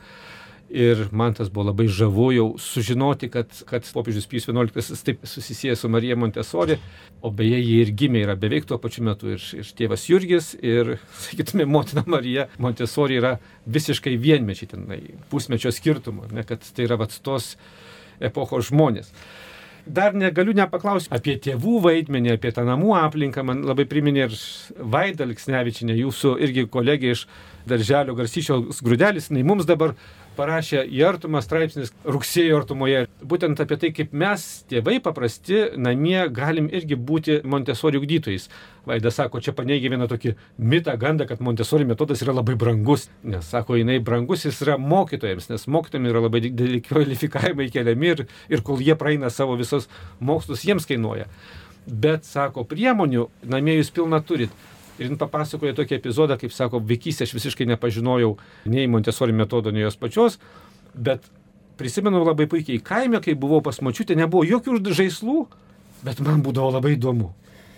[0.73, 5.83] Ir man tas buvo labai žavu jau sužinoti, kad, kad popiežius Pijus XI taip susisėjęs
[5.85, 6.79] su Marija Montesori,
[7.21, 10.95] o beje, jie ir gimė yra beveik tuo pačiu metu ir, ir tėvas Jurgis, ir,
[11.27, 13.35] sakytume, motina Marija Montesori yra
[13.69, 17.53] visiškai vienmečiai tenai, pusmečio skirtumo, ne, kad tai yra vat tos
[18.25, 19.13] epochos žmonės.
[19.85, 23.43] Dar negaliu nepaklausti apie tėvų vaidmenį, apie tą namų aplinką.
[23.45, 24.37] Man labai priminė ir
[24.79, 27.27] Vaida Liksnevičinė, jūsų irgi kolegė iš
[27.69, 29.31] darželio Garsyčios grūdelis.
[29.31, 29.95] Jis mums dabar
[30.37, 33.05] parašė į artumą straipsnis rugsėjo artumoje.
[33.29, 38.49] Būtent apie tai, kaip mes, tėvai paprasti, namie galim irgi būti Montesori ugdytojais.
[38.89, 43.09] Vaida sako, čia paneigia vieną tokį mitą, gandą, kad Montesori metodas yra labai brangus.
[43.23, 48.25] Nes, sako, jinai brangus jis yra mokytojams, nes mokytojams yra labai dideli kvalifikavimai keliami ir,
[48.53, 51.29] ir kol jie praeina savo visos mokslus, jiems kainuoja.
[51.87, 54.53] Bet, sako, priemonių namie jūs pilna turit.
[55.01, 58.35] Ir jin papasakojo tokį epizodą, kaip sako, vaikystė aš visiškai nepažinojau
[58.71, 60.37] nei Montesori metodo, nei jos pačios,
[60.93, 61.25] bet
[61.81, 65.39] prisimenu labai puikiai, kaime, kai buvau pas močiutę, nebuvo jokių žaislų,
[66.05, 67.33] bet man būdavo labai įdomu.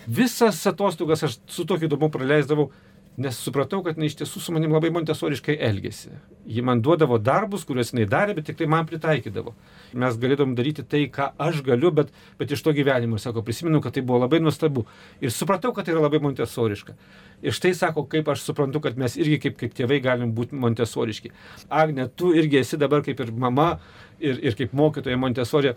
[0.05, 2.71] Visas atostogas aš su tokiu įdomu praleisdavau,
[3.17, 6.11] nes supratau, kad jinai iš tiesų su manim labai montesoriškai elgėsi.
[6.51, 9.55] Ji man duodavo darbus, kuriuos jinai darė, bet tik tai man pritaikydavo.
[10.03, 13.95] Mes galėtum daryti tai, ką aš galiu, bet, bet iš to gyvenimo, sako, prisimenu, kad
[13.95, 14.87] tai buvo labai nuostabu.
[15.23, 16.97] Ir supratau, kad tai yra labai montesoriška.
[17.45, 21.31] Ir štai sako, kaip aš suprantu, kad mes irgi kaip, kaip tėvai galim būti montesoriški.
[21.71, 23.77] Agne, tu irgi esi dabar kaip ir mama
[24.21, 25.75] ir, ir kaip mokytoja Montesorė.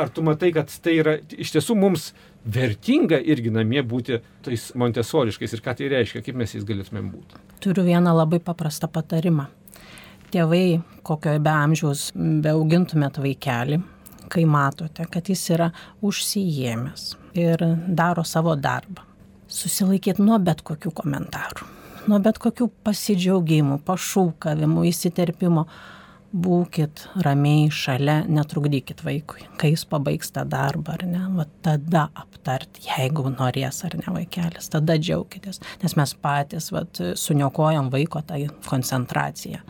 [0.00, 2.10] Ar tu matai, kad tai yra iš tiesų mums
[2.44, 7.40] vertinga irgi namie būti tais montesoriškais ir ką tai reiškia, kaip mes jais galėtumėm būti.
[7.60, 9.48] Turiu vieną labai paprastą patarimą.
[10.30, 13.80] Tėvai, kokioje be amžiaus beaugintumėt vaikelį,
[14.30, 15.70] kai matote, kad jis yra
[16.06, 19.02] užsijėmęs ir daro savo darbą,
[19.50, 21.66] susilaikyti nuo bet kokių komentarų,
[22.10, 25.66] nuo bet kokių pasidžiaugimų, pašūkavimų, įsiterpimo
[26.30, 32.78] būkit ramiai šalia, netrukdykit vaikui, kai jis pabaigs tą darbą ar ne, va tada aptart,
[32.84, 36.84] jeigu norės ar ne vaikelis, tada džiaukitės, nes mes patys va,
[37.18, 38.38] suniokojam vaiko tą
[38.68, 39.62] koncentraciją.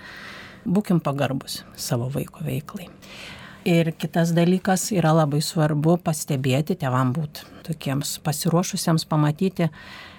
[0.69, 2.91] Būkim pagarbus savo vaiko veiklai.
[3.69, 9.69] Ir kitas dalykas yra labai svarbu pastebėti, tėvam būti tokiems pasiruošusiems pamatyti,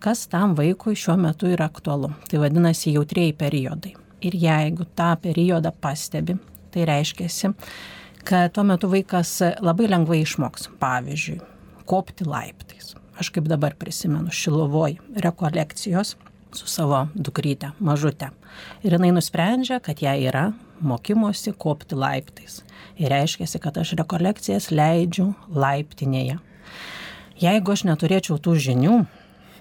[0.02, 2.14] kas tam vaikui šiuo metu yra aktualu.
[2.30, 6.38] Tai vadinasi jautrieji periodai ir jeigu tą periodą pastebi,
[6.72, 7.54] tai reiškia,
[8.24, 11.40] kad tuo metu vaikas labai lengvai išmoks, pavyzdžiui,
[11.90, 12.96] kopti laiptais.
[13.20, 16.16] Aš kaip dabar prisimenu Šilovoj rekolekcijos
[16.56, 18.32] su savo dukrytė, mažutė.
[18.84, 22.62] Ir jinai nusprendžia, kad jai yra mokymosi kopti laiptais.
[23.00, 26.40] Ir reiškia, kad aš rekolekcijas leidžiu laiptinėje.
[27.42, 29.02] Jeigu aš neturėčiau tų žinių,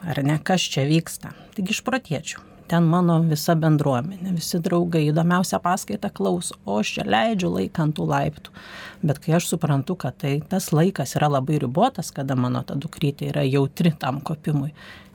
[0.05, 6.13] ar ne kas čia vyksta, taigi išprotėčiau ten mano visa bendruomenė, visi draugai, įdomiausia paskaita
[6.15, 8.55] klaus, o aš čia leidžiu laiką ant tų laiptų.
[9.03, 13.33] Bet kai aš suprantu, kad tai tas laikas yra labai ribotas, kada mano ta dukrytė
[13.33, 14.71] yra jautri tam kopimui,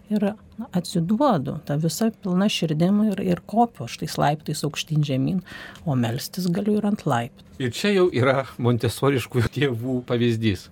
[0.10, 0.28] ir
[0.76, 5.42] atsiduodu tą visą pilną širdimą ir, ir kopiu aš tais laiptais aukštyn žemyn,
[5.86, 7.48] o melstis galiu ir ant laiptų.
[7.64, 10.68] Ir čia jau yra montesoriškų tėvų pavyzdys.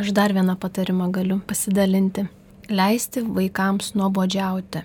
[0.00, 2.28] Aš dar vieną patarimą galiu pasidalinti.
[2.70, 4.84] Leisti vaikams nuobodžiauti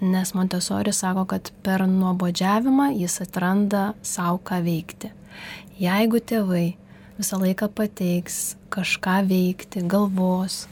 [0.00, 5.10] nes Montesori sako, kad per nuobodžiavimą jis atranda savo ką veikti.
[5.80, 6.74] Jeigu tėvai
[7.18, 10.64] visą laiką pateiks kažką veikti, galvos,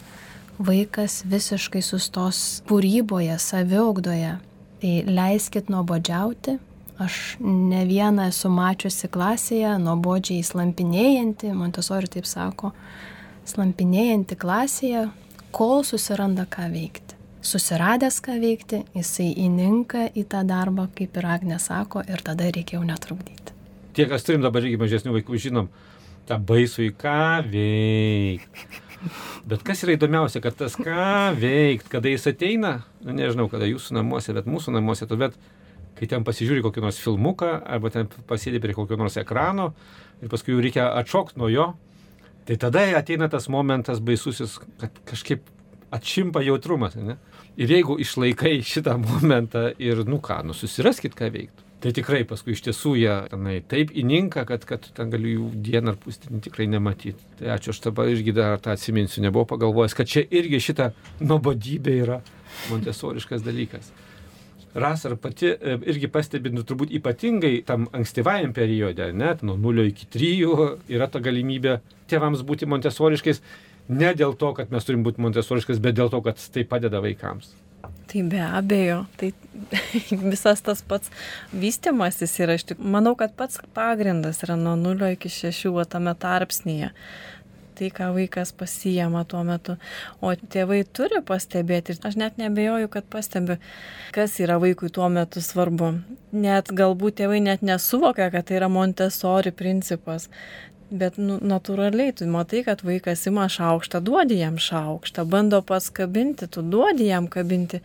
[0.58, 4.38] vaikas visiškai sustos kūryboje, saviaugdoje,
[4.80, 6.58] tai leiskit nuobodžiauti.
[6.98, 12.72] Aš ne vieną esu mačiusi klasėje, nuobodžiai slampinėjantį, Montesori taip sako,
[13.46, 15.04] slampinėjantį klasėje,
[15.54, 21.58] kol susiranda ką veikti susiradęs ką veikti, jisai įninka į tą darbą, kaip ir Agnė
[21.62, 23.54] sako, ir tada reikia jau netrukdyti.
[23.96, 25.70] Tie, kas turim dabar irgi mažesnių vaikų, žinom,
[26.28, 28.68] tą baisų į ką veikti.
[29.48, 32.72] Bet kas yra įdomiausia, kad tas ką veikti, kada jis ateina,
[33.04, 35.36] nu, nežinau, kada jūsų namuose, bet mūsų namuose, tuomet,
[35.98, 39.72] kai ten pasižiūri kokį nors filmuką, arba ten pasėdi prie kokio nors ekrano
[40.22, 41.68] ir paskui jau reikia atšokti nuo jo,
[42.46, 45.46] tai tada ateina tas momentas baisusis, kad kažkaip
[45.94, 46.96] atšimpa jautrumas.
[46.98, 47.16] Ne?
[47.58, 51.64] Ir jeigu išlaikai šitą momentą ir, nu ką, nu susiraskit, ką veikti.
[51.78, 55.92] Tai tikrai paskui iš tiesų jie tenai taip įninka, kad, kad ten galiu jų dieną
[55.92, 57.28] ar pusdienį tikrai nematyti.
[57.38, 60.88] Tai ačiū, aš dabar irgi dar tą atsiminsiu, nebuvau pagalvojęs, kad čia irgi šita
[61.22, 62.18] nuobodybė yra
[62.72, 63.92] montesoriškas dalykas.
[64.74, 69.86] Ras ar pati e, irgi pastebi, nu, turbūt ypatingai tam ankstyvajam periode, net nuo 0
[69.92, 70.34] iki 3
[70.98, 71.78] yra ta galimybė
[72.10, 73.40] tėvams būti montesoriškais,
[73.88, 77.52] ne dėl to, kad mes turim būti montesoriškais, bet dėl to, kad tai padeda vaikams.
[78.08, 79.32] Tai be abejo, tai
[80.32, 81.12] visas tas pats
[81.52, 86.94] vystimasis yra, aš tik manau, kad pats pagrindas yra nuo 0 iki 6 tame tarpsnėje
[87.78, 89.76] tai, ką vaikas pasijama tuo metu.
[90.20, 93.58] O tėvai turi pastebėti aš net nebejoju, kad pastebi,
[94.14, 95.92] kas yra vaikui tuo metu svarbu.
[96.34, 100.28] Net galbūt tėvai net nesuvokia, kad tai yra Montessori principas.
[100.88, 106.48] Bet nu, natūraliai tu matai, kad vaikas ima šaukštą, duodi jam šaukštą, bando pats kabinti,
[106.48, 107.82] tu duodi jam kabinti.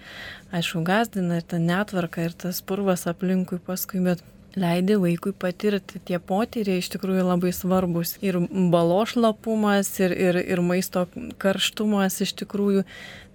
[0.55, 4.23] Aišku, gazdina ir ta netvarka, ir tas purvas aplinkui paskui, bet
[4.55, 5.99] leidi vaikui patirti.
[6.07, 8.15] Tie potyriai iš tikrųjų labai svarbus.
[8.23, 8.39] Ir
[8.71, 11.07] balošlapumas, ir, ir, ir maisto
[11.43, 12.85] karštumas iš tikrųjų.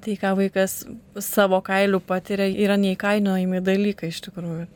[0.00, 0.80] Tai, ką vaikas
[1.20, 4.68] savo kailių patiria, yra neįkainojami dalykai iš tikrųjų.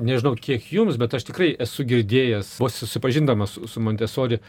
[0.00, 4.40] Nežinau, kiek jums, bet aš tikrai esu girdėjęs, vos susipažindamas su, su Montesori,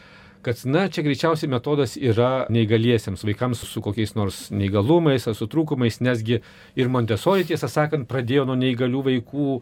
[0.42, 6.00] kad, na, čia greičiausiai metodas yra neįgaliesiems vaikams su kokiais nors neįgalumais ar su trūkumais,
[6.02, 6.40] nesgi
[6.74, 9.58] ir Montesori, tiesą sakant, pradėjo nuo neįgalių vaikų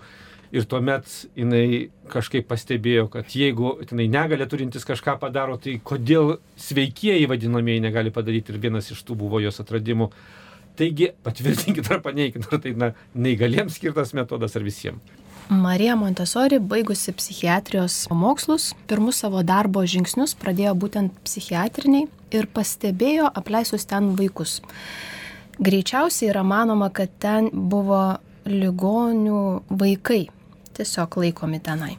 [0.50, 1.06] Ir tuomet
[1.38, 8.10] jinai kažkaip pastebėjo, kad jeigu jinai negalė turintis kažką padaro, tai kodėl sveikieji vadinamieji negali
[8.10, 8.50] padaryti.
[8.50, 10.10] Ir vienas iš tų buvo jos atradimų.
[10.80, 15.19] Taigi patvirtinkit ar paneikit, ar tai na, neįgaliems skirtas metodas ar visiems.
[15.48, 23.86] Marija Montesori, baigusi psichiatrijos mokslus, pirmus savo darbo žingsnius pradėjo būtent psichiatriniai ir pastebėjo apleistus
[23.90, 24.60] ten vaikus.
[25.60, 28.18] Greičiausiai yra manoma, kad ten buvo
[28.48, 29.40] ligonių
[29.80, 30.22] vaikai,
[30.78, 31.96] tiesiog laikomi tenai.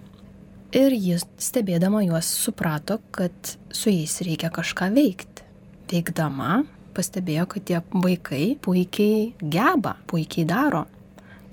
[0.71, 5.43] Ir jis stebėdama juos suprato, kad su jais reikia kažką veikti.
[5.91, 6.61] Veikdama
[6.95, 10.85] pastebėjo, kad tie vaikai puikiai geba, puikiai daro.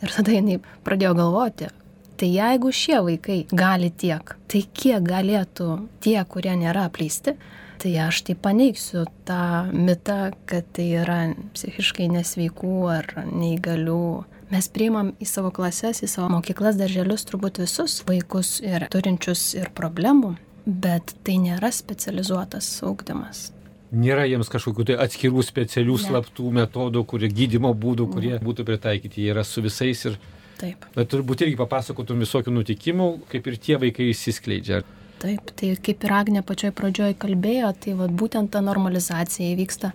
[0.03, 1.71] Ir tada jinai pradėjo galvoti,
[2.19, 5.71] tai jeigu šie vaikai gali tiek, tai kiek galėtų
[6.05, 7.35] tie, kurie nėra apleisti,
[7.79, 11.21] tai aš tai paneigsiu tą mitą, kad tai yra
[11.55, 14.03] psichiškai nesveikų ar neįgalių
[14.49, 19.69] Mes priimam į savo klases, į savo mokyklas, darželius turbūt visus vaikus ir turinčius ir
[19.77, 23.51] problemų, bet tai nėra specializuotas augdymas.
[23.89, 26.03] Nėra jiems kažkokių tai atskirų specialių ne.
[26.05, 28.43] slaptų metodų, kurie gydimo būdų, kurie ne.
[28.45, 29.24] būtų pritaikyti.
[29.24, 30.18] Jie yra su visais ir...
[30.59, 30.89] Taip.
[30.97, 34.82] Bet turbūt irgi papasakotum visokių nutikimų, kaip ir tie vaikai įsiskleidžia.
[35.22, 39.93] Taip, tai kaip ir Agne pačioj pradžioj kalbėjo, tai vat, būtent ta normalizacija įvyksta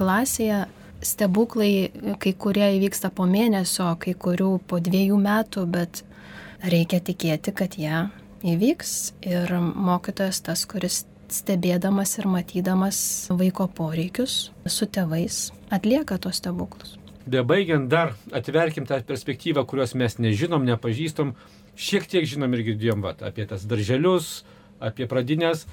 [0.00, 0.64] klasėje
[1.04, 6.02] stebuklai kai kurie įvyksta po mėnesio, kai kurių po dviejų metų, bet
[6.64, 8.08] reikia tikėti, kad jie
[8.48, 8.94] įvyks
[9.28, 11.04] ir mokytojas tas, kuris
[11.34, 13.00] stebėdamas ir matydamas
[13.30, 16.96] vaiko poreikius su tėvais atlieka tos stebuklus.
[17.28, 21.34] Bebaigiant dar atverkim tą perspektyvą, kurios mes nežinom, nepažįstam,
[21.76, 24.46] šiek tiek žinom ir girdėjom vat, apie tas darželius,
[24.80, 25.66] apie pradinės,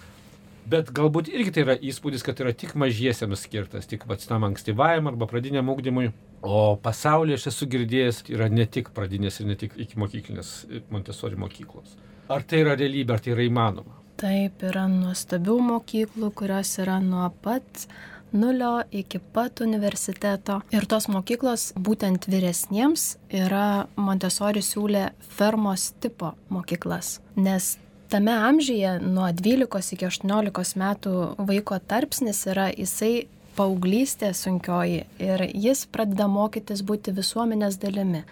[0.66, 5.12] Bet galbūt irgi tai yra įspūdis, kad yra tik mažiesiems skirtas, tik pats tam ankstyvajam
[5.12, 6.08] arba pradiniam ūkdymui.
[6.42, 10.56] O pasaulyje aš esu girdėjęs, yra ne tik pradinės ir ne tik iki mokyklinės
[10.90, 11.94] Montessori mokyklos.
[12.34, 14.05] Ar tai yra realybė, ar tai yra įmanoma?
[14.16, 17.88] Taip, yra nuostabių mokyklų, kurios yra nuo pat
[18.36, 20.62] nulio iki pat universiteto.
[20.72, 27.76] Ir tos mokyklos būtent vyresniems yra Montessori siūlė fermos tipo mokyklas, nes
[28.12, 31.16] tame amžiuje nuo 12 iki 18 metų
[31.52, 38.26] vaiko tarpsnis yra jisai paauglystė sunkioji ir jis pradeda mokytis būti visuomenės dalimi.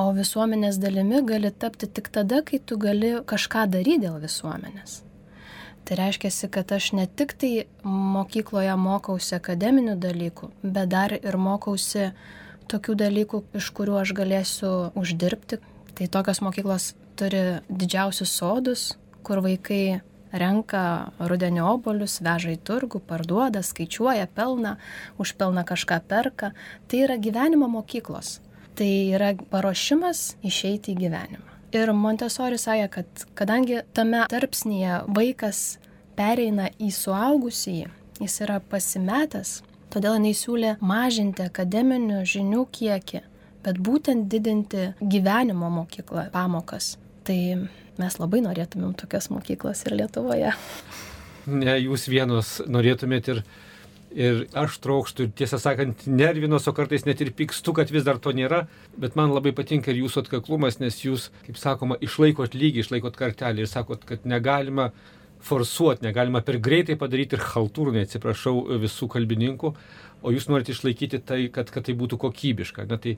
[0.00, 5.00] O visuomenės dalimi gali tapti tik tada, kai tu gali kažką daryti dėl visuomenės.
[5.84, 12.10] Tai reiškia, kad aš ne tik tai mokykloje mokausi akademinių dalykų, bet dar ir mokausi
[12.70, 15.58] tokių dalykų, iš kurių aš galėsiu uždirbti.
[15.98, 18.84] Tai tokios mokyklos turi didžiausius sodus,
[19.26, 20.00] kur vaikai
[20.32, 20.82] renka
[21.18, 24.76] rudenio obolius, veža į turgų, parduoda, skaičiuoja pelną,
[25.18, 26.52] už pelną kažką perka.
[26.86, 28.38] Tai yra gyvenimo mokyklos.
[28.78, 31.46] Tai yra paruošimas išeiti į gyvenimą.
[31.76, 35.78] Ir Montesori sakė, kad kadangi tame tarpsnėje vaikas
[36.18, 37.84] pereina į suaugusįjį,
[38.20, 39.60] jis yra pasimetęs,
[39.92, 43.22] todėl jinai siūlė mažinti akademinių žinių kiekį,
[43.64, 46.96] bet būtent didinti gyvenimo mokyklą pamokas.
[47.28, 47.38] Tai
[48.00, 50.52] mes labai norėtumėm tokias mokyklas ir Lietuvoje.
[51.50, 53.42] Ne, jūs vienos norėtumėt ir,
[54.14, 58.32] ir aš trokštų, tiesą sakant, nervinos, o kartais net ir pykstu, kad vis dar to
[58.34, 58.64] nėra,
[58.98, 63.64] bet man labai patinka ir jūsų atkaklumas, nes jūs, kaip sakoma, išlaikot lygį, išlaikot kartelį
[63.64, 64.90] ir sakot, kad negalima
[65.40, 69.72] forsuoti, negalima per greitai padaryti ir haltūrnai, atsiprašau visų kalbininkų,
[70.20, 72.84] o jūs norite išlaikyti tai, kad, kad tai būtų kokybiška.
[72.90, 73.16] Na, tai,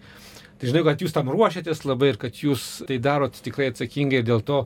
[0.60, 4.28] tai žinau, kad jūs tam ruošiatės labai ir kad jūs tai darot tikrai atsakingai ir
[4.28, 4.62] dėl to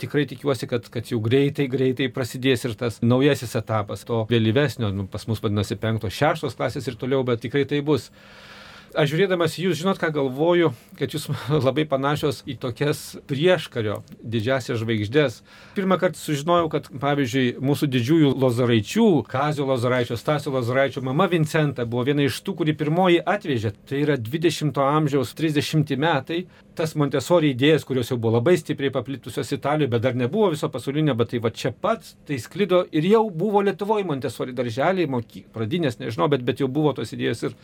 [0.00, 5.06] tikrai tikiuosi, kad, kad jau greitai, greitai prasidės ir tas naujasis etapas, to vėlyvesnio, nu,
[5.10, 8.10] pas mus vadinasi penktos, šeštos klasės ir toliau, bet tikrai tai bus.
[8.90, 11.28] Aš žiūrėdamas jūs, žinot, ką galvoju, kad jūs
[11.66, 15.36] labai panašios į tokias prieškario didžiasias žvaigždės.
[15.76, 22.02] Pirmą kartą sužinojau, kad pavyzdžiui, mūsų didžiųjų lozaraičių, Kazio lozaraičio, Stasio lozaraičio mama Vincenta buvo
[22.08, 23.72] viena iš tų, kuri pirmoji atvežė.
[23.86, 26.40] Tai yra 20-ojo amžiaus 30 metai.
[26.74, 31.14] Tas Montesori idėjas, kurios jau buvo labai stipriai paplitusios Italijoje, bet dar nebuvo viso pasaulinio,
[31.14, 36.02] bet tai va čia pat, tai sklido ir jau buvo Lietuvoje Montesori darželiai, moky, pradinės,
[36.02, 37.58] nežinau, bet, bet jau buvo tos idėjos ir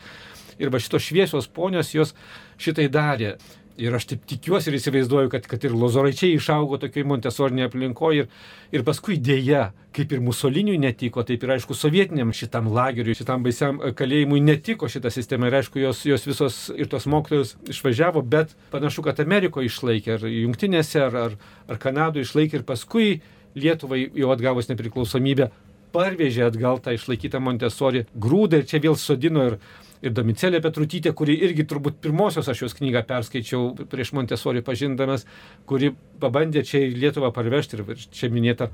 [0.62, 2.14] Ir va šitos šviesios ponios jos
[2.60, 3.36] šitai darė.
[3.76, 8.30] Ir aš taip tikiuosi ir įsivaizduoju, kad, kad ir lozoraičiai išaugo tokioje montesorinėje aplinkoje ir,
[8.72, 13.82] ir paskui dėja, kaip ir musoliniui netiko, taip ir aišku sovietiniam šitam lageriui, šitam baisiam
[13.98, 19.04] kalėjimui netiko šita sistema ir aišku jos, jos visos ir tos mokytojus išvažiavo, bet panašu,
[19.04, 21.38] kad Amerikoje išlaikė, ar jungtinėse, ar, ar,
[21.68, 23.18] ar Kanadoje išlaikė ir paskui
[23.56, 25.50] Lietuvai jau atgavus nepriklausomybę
[25.96, 29.58] parvežė atgal tą išlaikytą Montesori grūdą ir čia vėl sodino ir
[30.02, 35.26] ir Domicelė Petrutytė, kuri irgi turbūt pirmosios aš jos knygą perskaičiau prieš Montesorį pažindamas,
[35.68, 38.70] kuri pabandė čia į Lietuvą parvežti ir čia minėta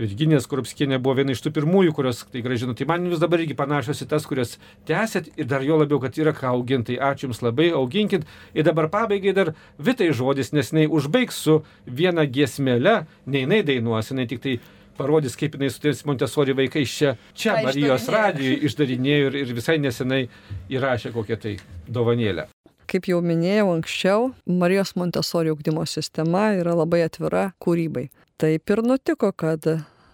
[0.00, 2.74] Virginijos Kurpskienė buvo viena iš tų pirmųjų, kurios tai gražino.
[2.76, 4.56] Tai man jūs dabar irgi panašios į tas, kurias
[4.88, 6.96] tęsit ir dar jo labiau, kad yra ką auginti.
[6.96, 8.24] Ačiū Jums labai, auginkit.
[8.56, 14.10] Ir dabar pabaigai dar Vitai žodis, nes jinai užbaigs su viena giesmelė, ne jinai dainuos,
[14.12, 14.56] jinai tik tai
[15.00, 19.52] parodys, kaip jinai su tais Montesori vaikais čia, čia Ką Marijos radijui išdarinėjo ir, ir
[19.56, 20.26] visai nesenai
[20.72, 21.56] įrašė kokią tai
[21.88, 22.50] dovanėlę.
[22.90, 28.08] Kaip jau minėjau anksčiau, Marijos Montesori ugdymo sistema yra labai atvira kūrybai.
[28.40, 29.66] Taip ir nutiko, kad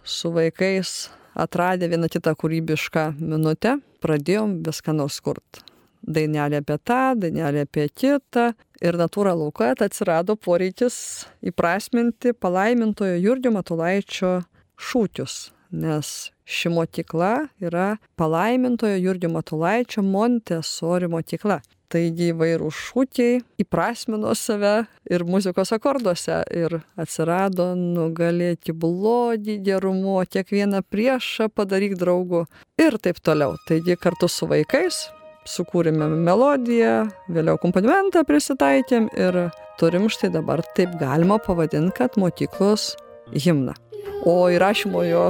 [0.05, 5.65] su vaikais atradę vieną kitą kūrybišką minutę, pradėjom viską nors kurti.
[6.07, 8.51] Dainelė apie tą, dainelė apie kitą.
[8.85, 14.35] Ir natūralu, kad atsirado poreikis įprasminti palaimintojo Jurgio Matulaičio
[14.81, 16.13] šūkius, nes
[16.47, 21.61] ši mokykla yra palaimintojo Jurgio Matulaičio Montesori mokykla.
[21.87, 31.47] Taigi įvairūs šūkiai įprasmino save ir muzikos akorduose ir atsirado nugalėti blogį gerumu, kiekvieną priešą
[31.55, 32.43] padaryk draugu
[32.83, 33.55] ir taip toliau.
[33.71, 35.05] Taigi kartu su vaikais
[35.47, 39.45] sukūrėme melodiją, vėliau akompanimentą prisitaikėm ir
[39.79, 42.97] turim štai dabar taip galima pavadinti, kad mokyklos
[43.31, 43.79] himną.
[44.27, 45.29] O įrašymo jo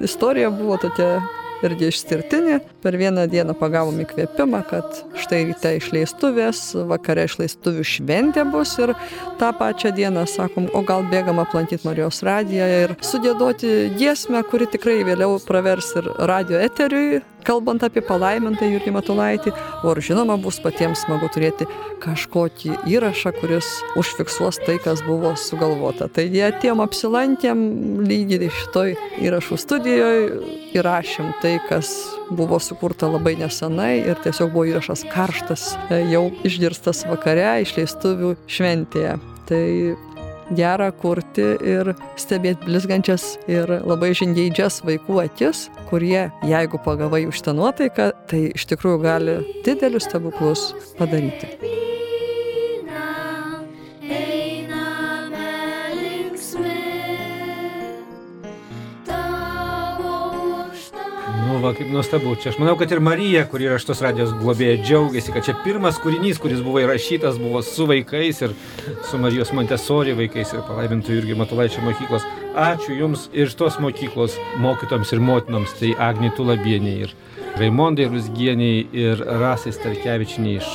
[0.00, 1.20] istorija buvo tokia
[1.66, 2.58] irgi išskirtinė.
[2.80, 8.94] Per vieną dieną pagavom įkvėpimą, kad štai ryte išleistuvės, vakare išleistuvių šventė bus ir
[9.40, 15.00] tą pačią dieną sakom, o gal bėgam aplankyti Marijos radiją ir sudėdoti giesmę, kuri tikrai
[15.08, 19.52] vėliau pravers ir radio eteriui, kalbant apie palaimintą Jurgį Matulaitį,
[19.84, 21.66] o ir žinoma bus patiems smagu turėti
[22.02, 23.68] kažkokį įrašą, kuris
[24.00, 26.08] užfiksuos tai, kas buvo sugalvota.
[26.12, 27.64] Taigi atėjom apsilankėm
[28.06, 28.94] lygiai šitoj
[29.26, 30.28] įrašų studijoje,
[30.78, 31.90] įrašėm tai, kas
[32.30, 39.18] buvo sukurta labai nesenai ir tiesiog buvo įrašas karštas, e, jau išgirstas vakare išleistuvių šventėje.
[39.50, 39.66] Tai
[40.56, 47.56] gera kurti ir stebėti blizgančias ir labai žingeidžias vaikų akis, kurie, jeigu pagavai už tą
[47.56, 51.79] nuotaiką, tai iš tikrųjų gali didelius stebuklus padaryti.
[61.80, 62.34] Kaip nuostabu.
[62.36, 65.96] Čia aš manau, kad ir Marija, kuri yra šitos radijos globėja, džiaugiasi, kad čia pirmas
[66.02, 68.52] kūrinys, kuris buvo įrašytas, buvo su vaikais ir
[69.08, 72.26] su Marijos Montesori vaikais ir palaimintų irgi Matulaičio mokyklos.
[72.60, 77.16] Ačiū Jums ir šitos mokyklos mokytoms ir motinoms, tai Agnė Tulabieniai ir
[77.60, 80.70] Raimondai Rusgieniai ir Rasai Starkevičiniai iš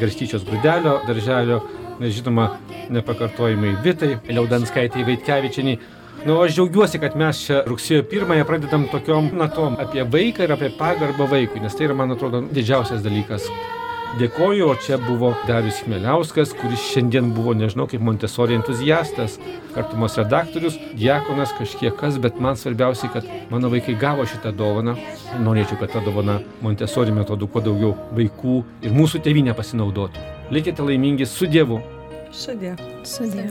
[0.00, 1.62] Garstyčios grūdelio darželio,
[2.00, 2.48] na, žinoma,
[2.90, 5.78] nepakartojimai Vitai, Liaudanskaitai Vaitkevičiniai.
[6.26, 10.68] Nu, aš džiaugiuosi, kad mes čia rugsėjo pirmąją pradedam tokiom natom apie vaiką ir apie
[10.78, 13.48] pagarbą vaikui, nes tai yra, man atrodo, didžiausias dalykas.
[14.20, 19.38] Dėkoju, o čia buvo Darius Chmeliauskas, kuris šiandien buvo, nežinau, kaip Montesori entuziastas,
[19.74, 24.94] kartumos redaktorius, diakonas kažkiek kas, bet man svarbiausiai, kad mano vaikai gavo šitą dovaną.
[25.42, 30.30] Norėčiau, kad ta dovana Montesori metodų kuo daugiau vaikų ir mūsų tėvynė pasinaudotų.
[30.54, 31.82] Likite laimingi su Dievu.
[32.30, 32.76] Sudė.
[33.02, 33.48] Sudė.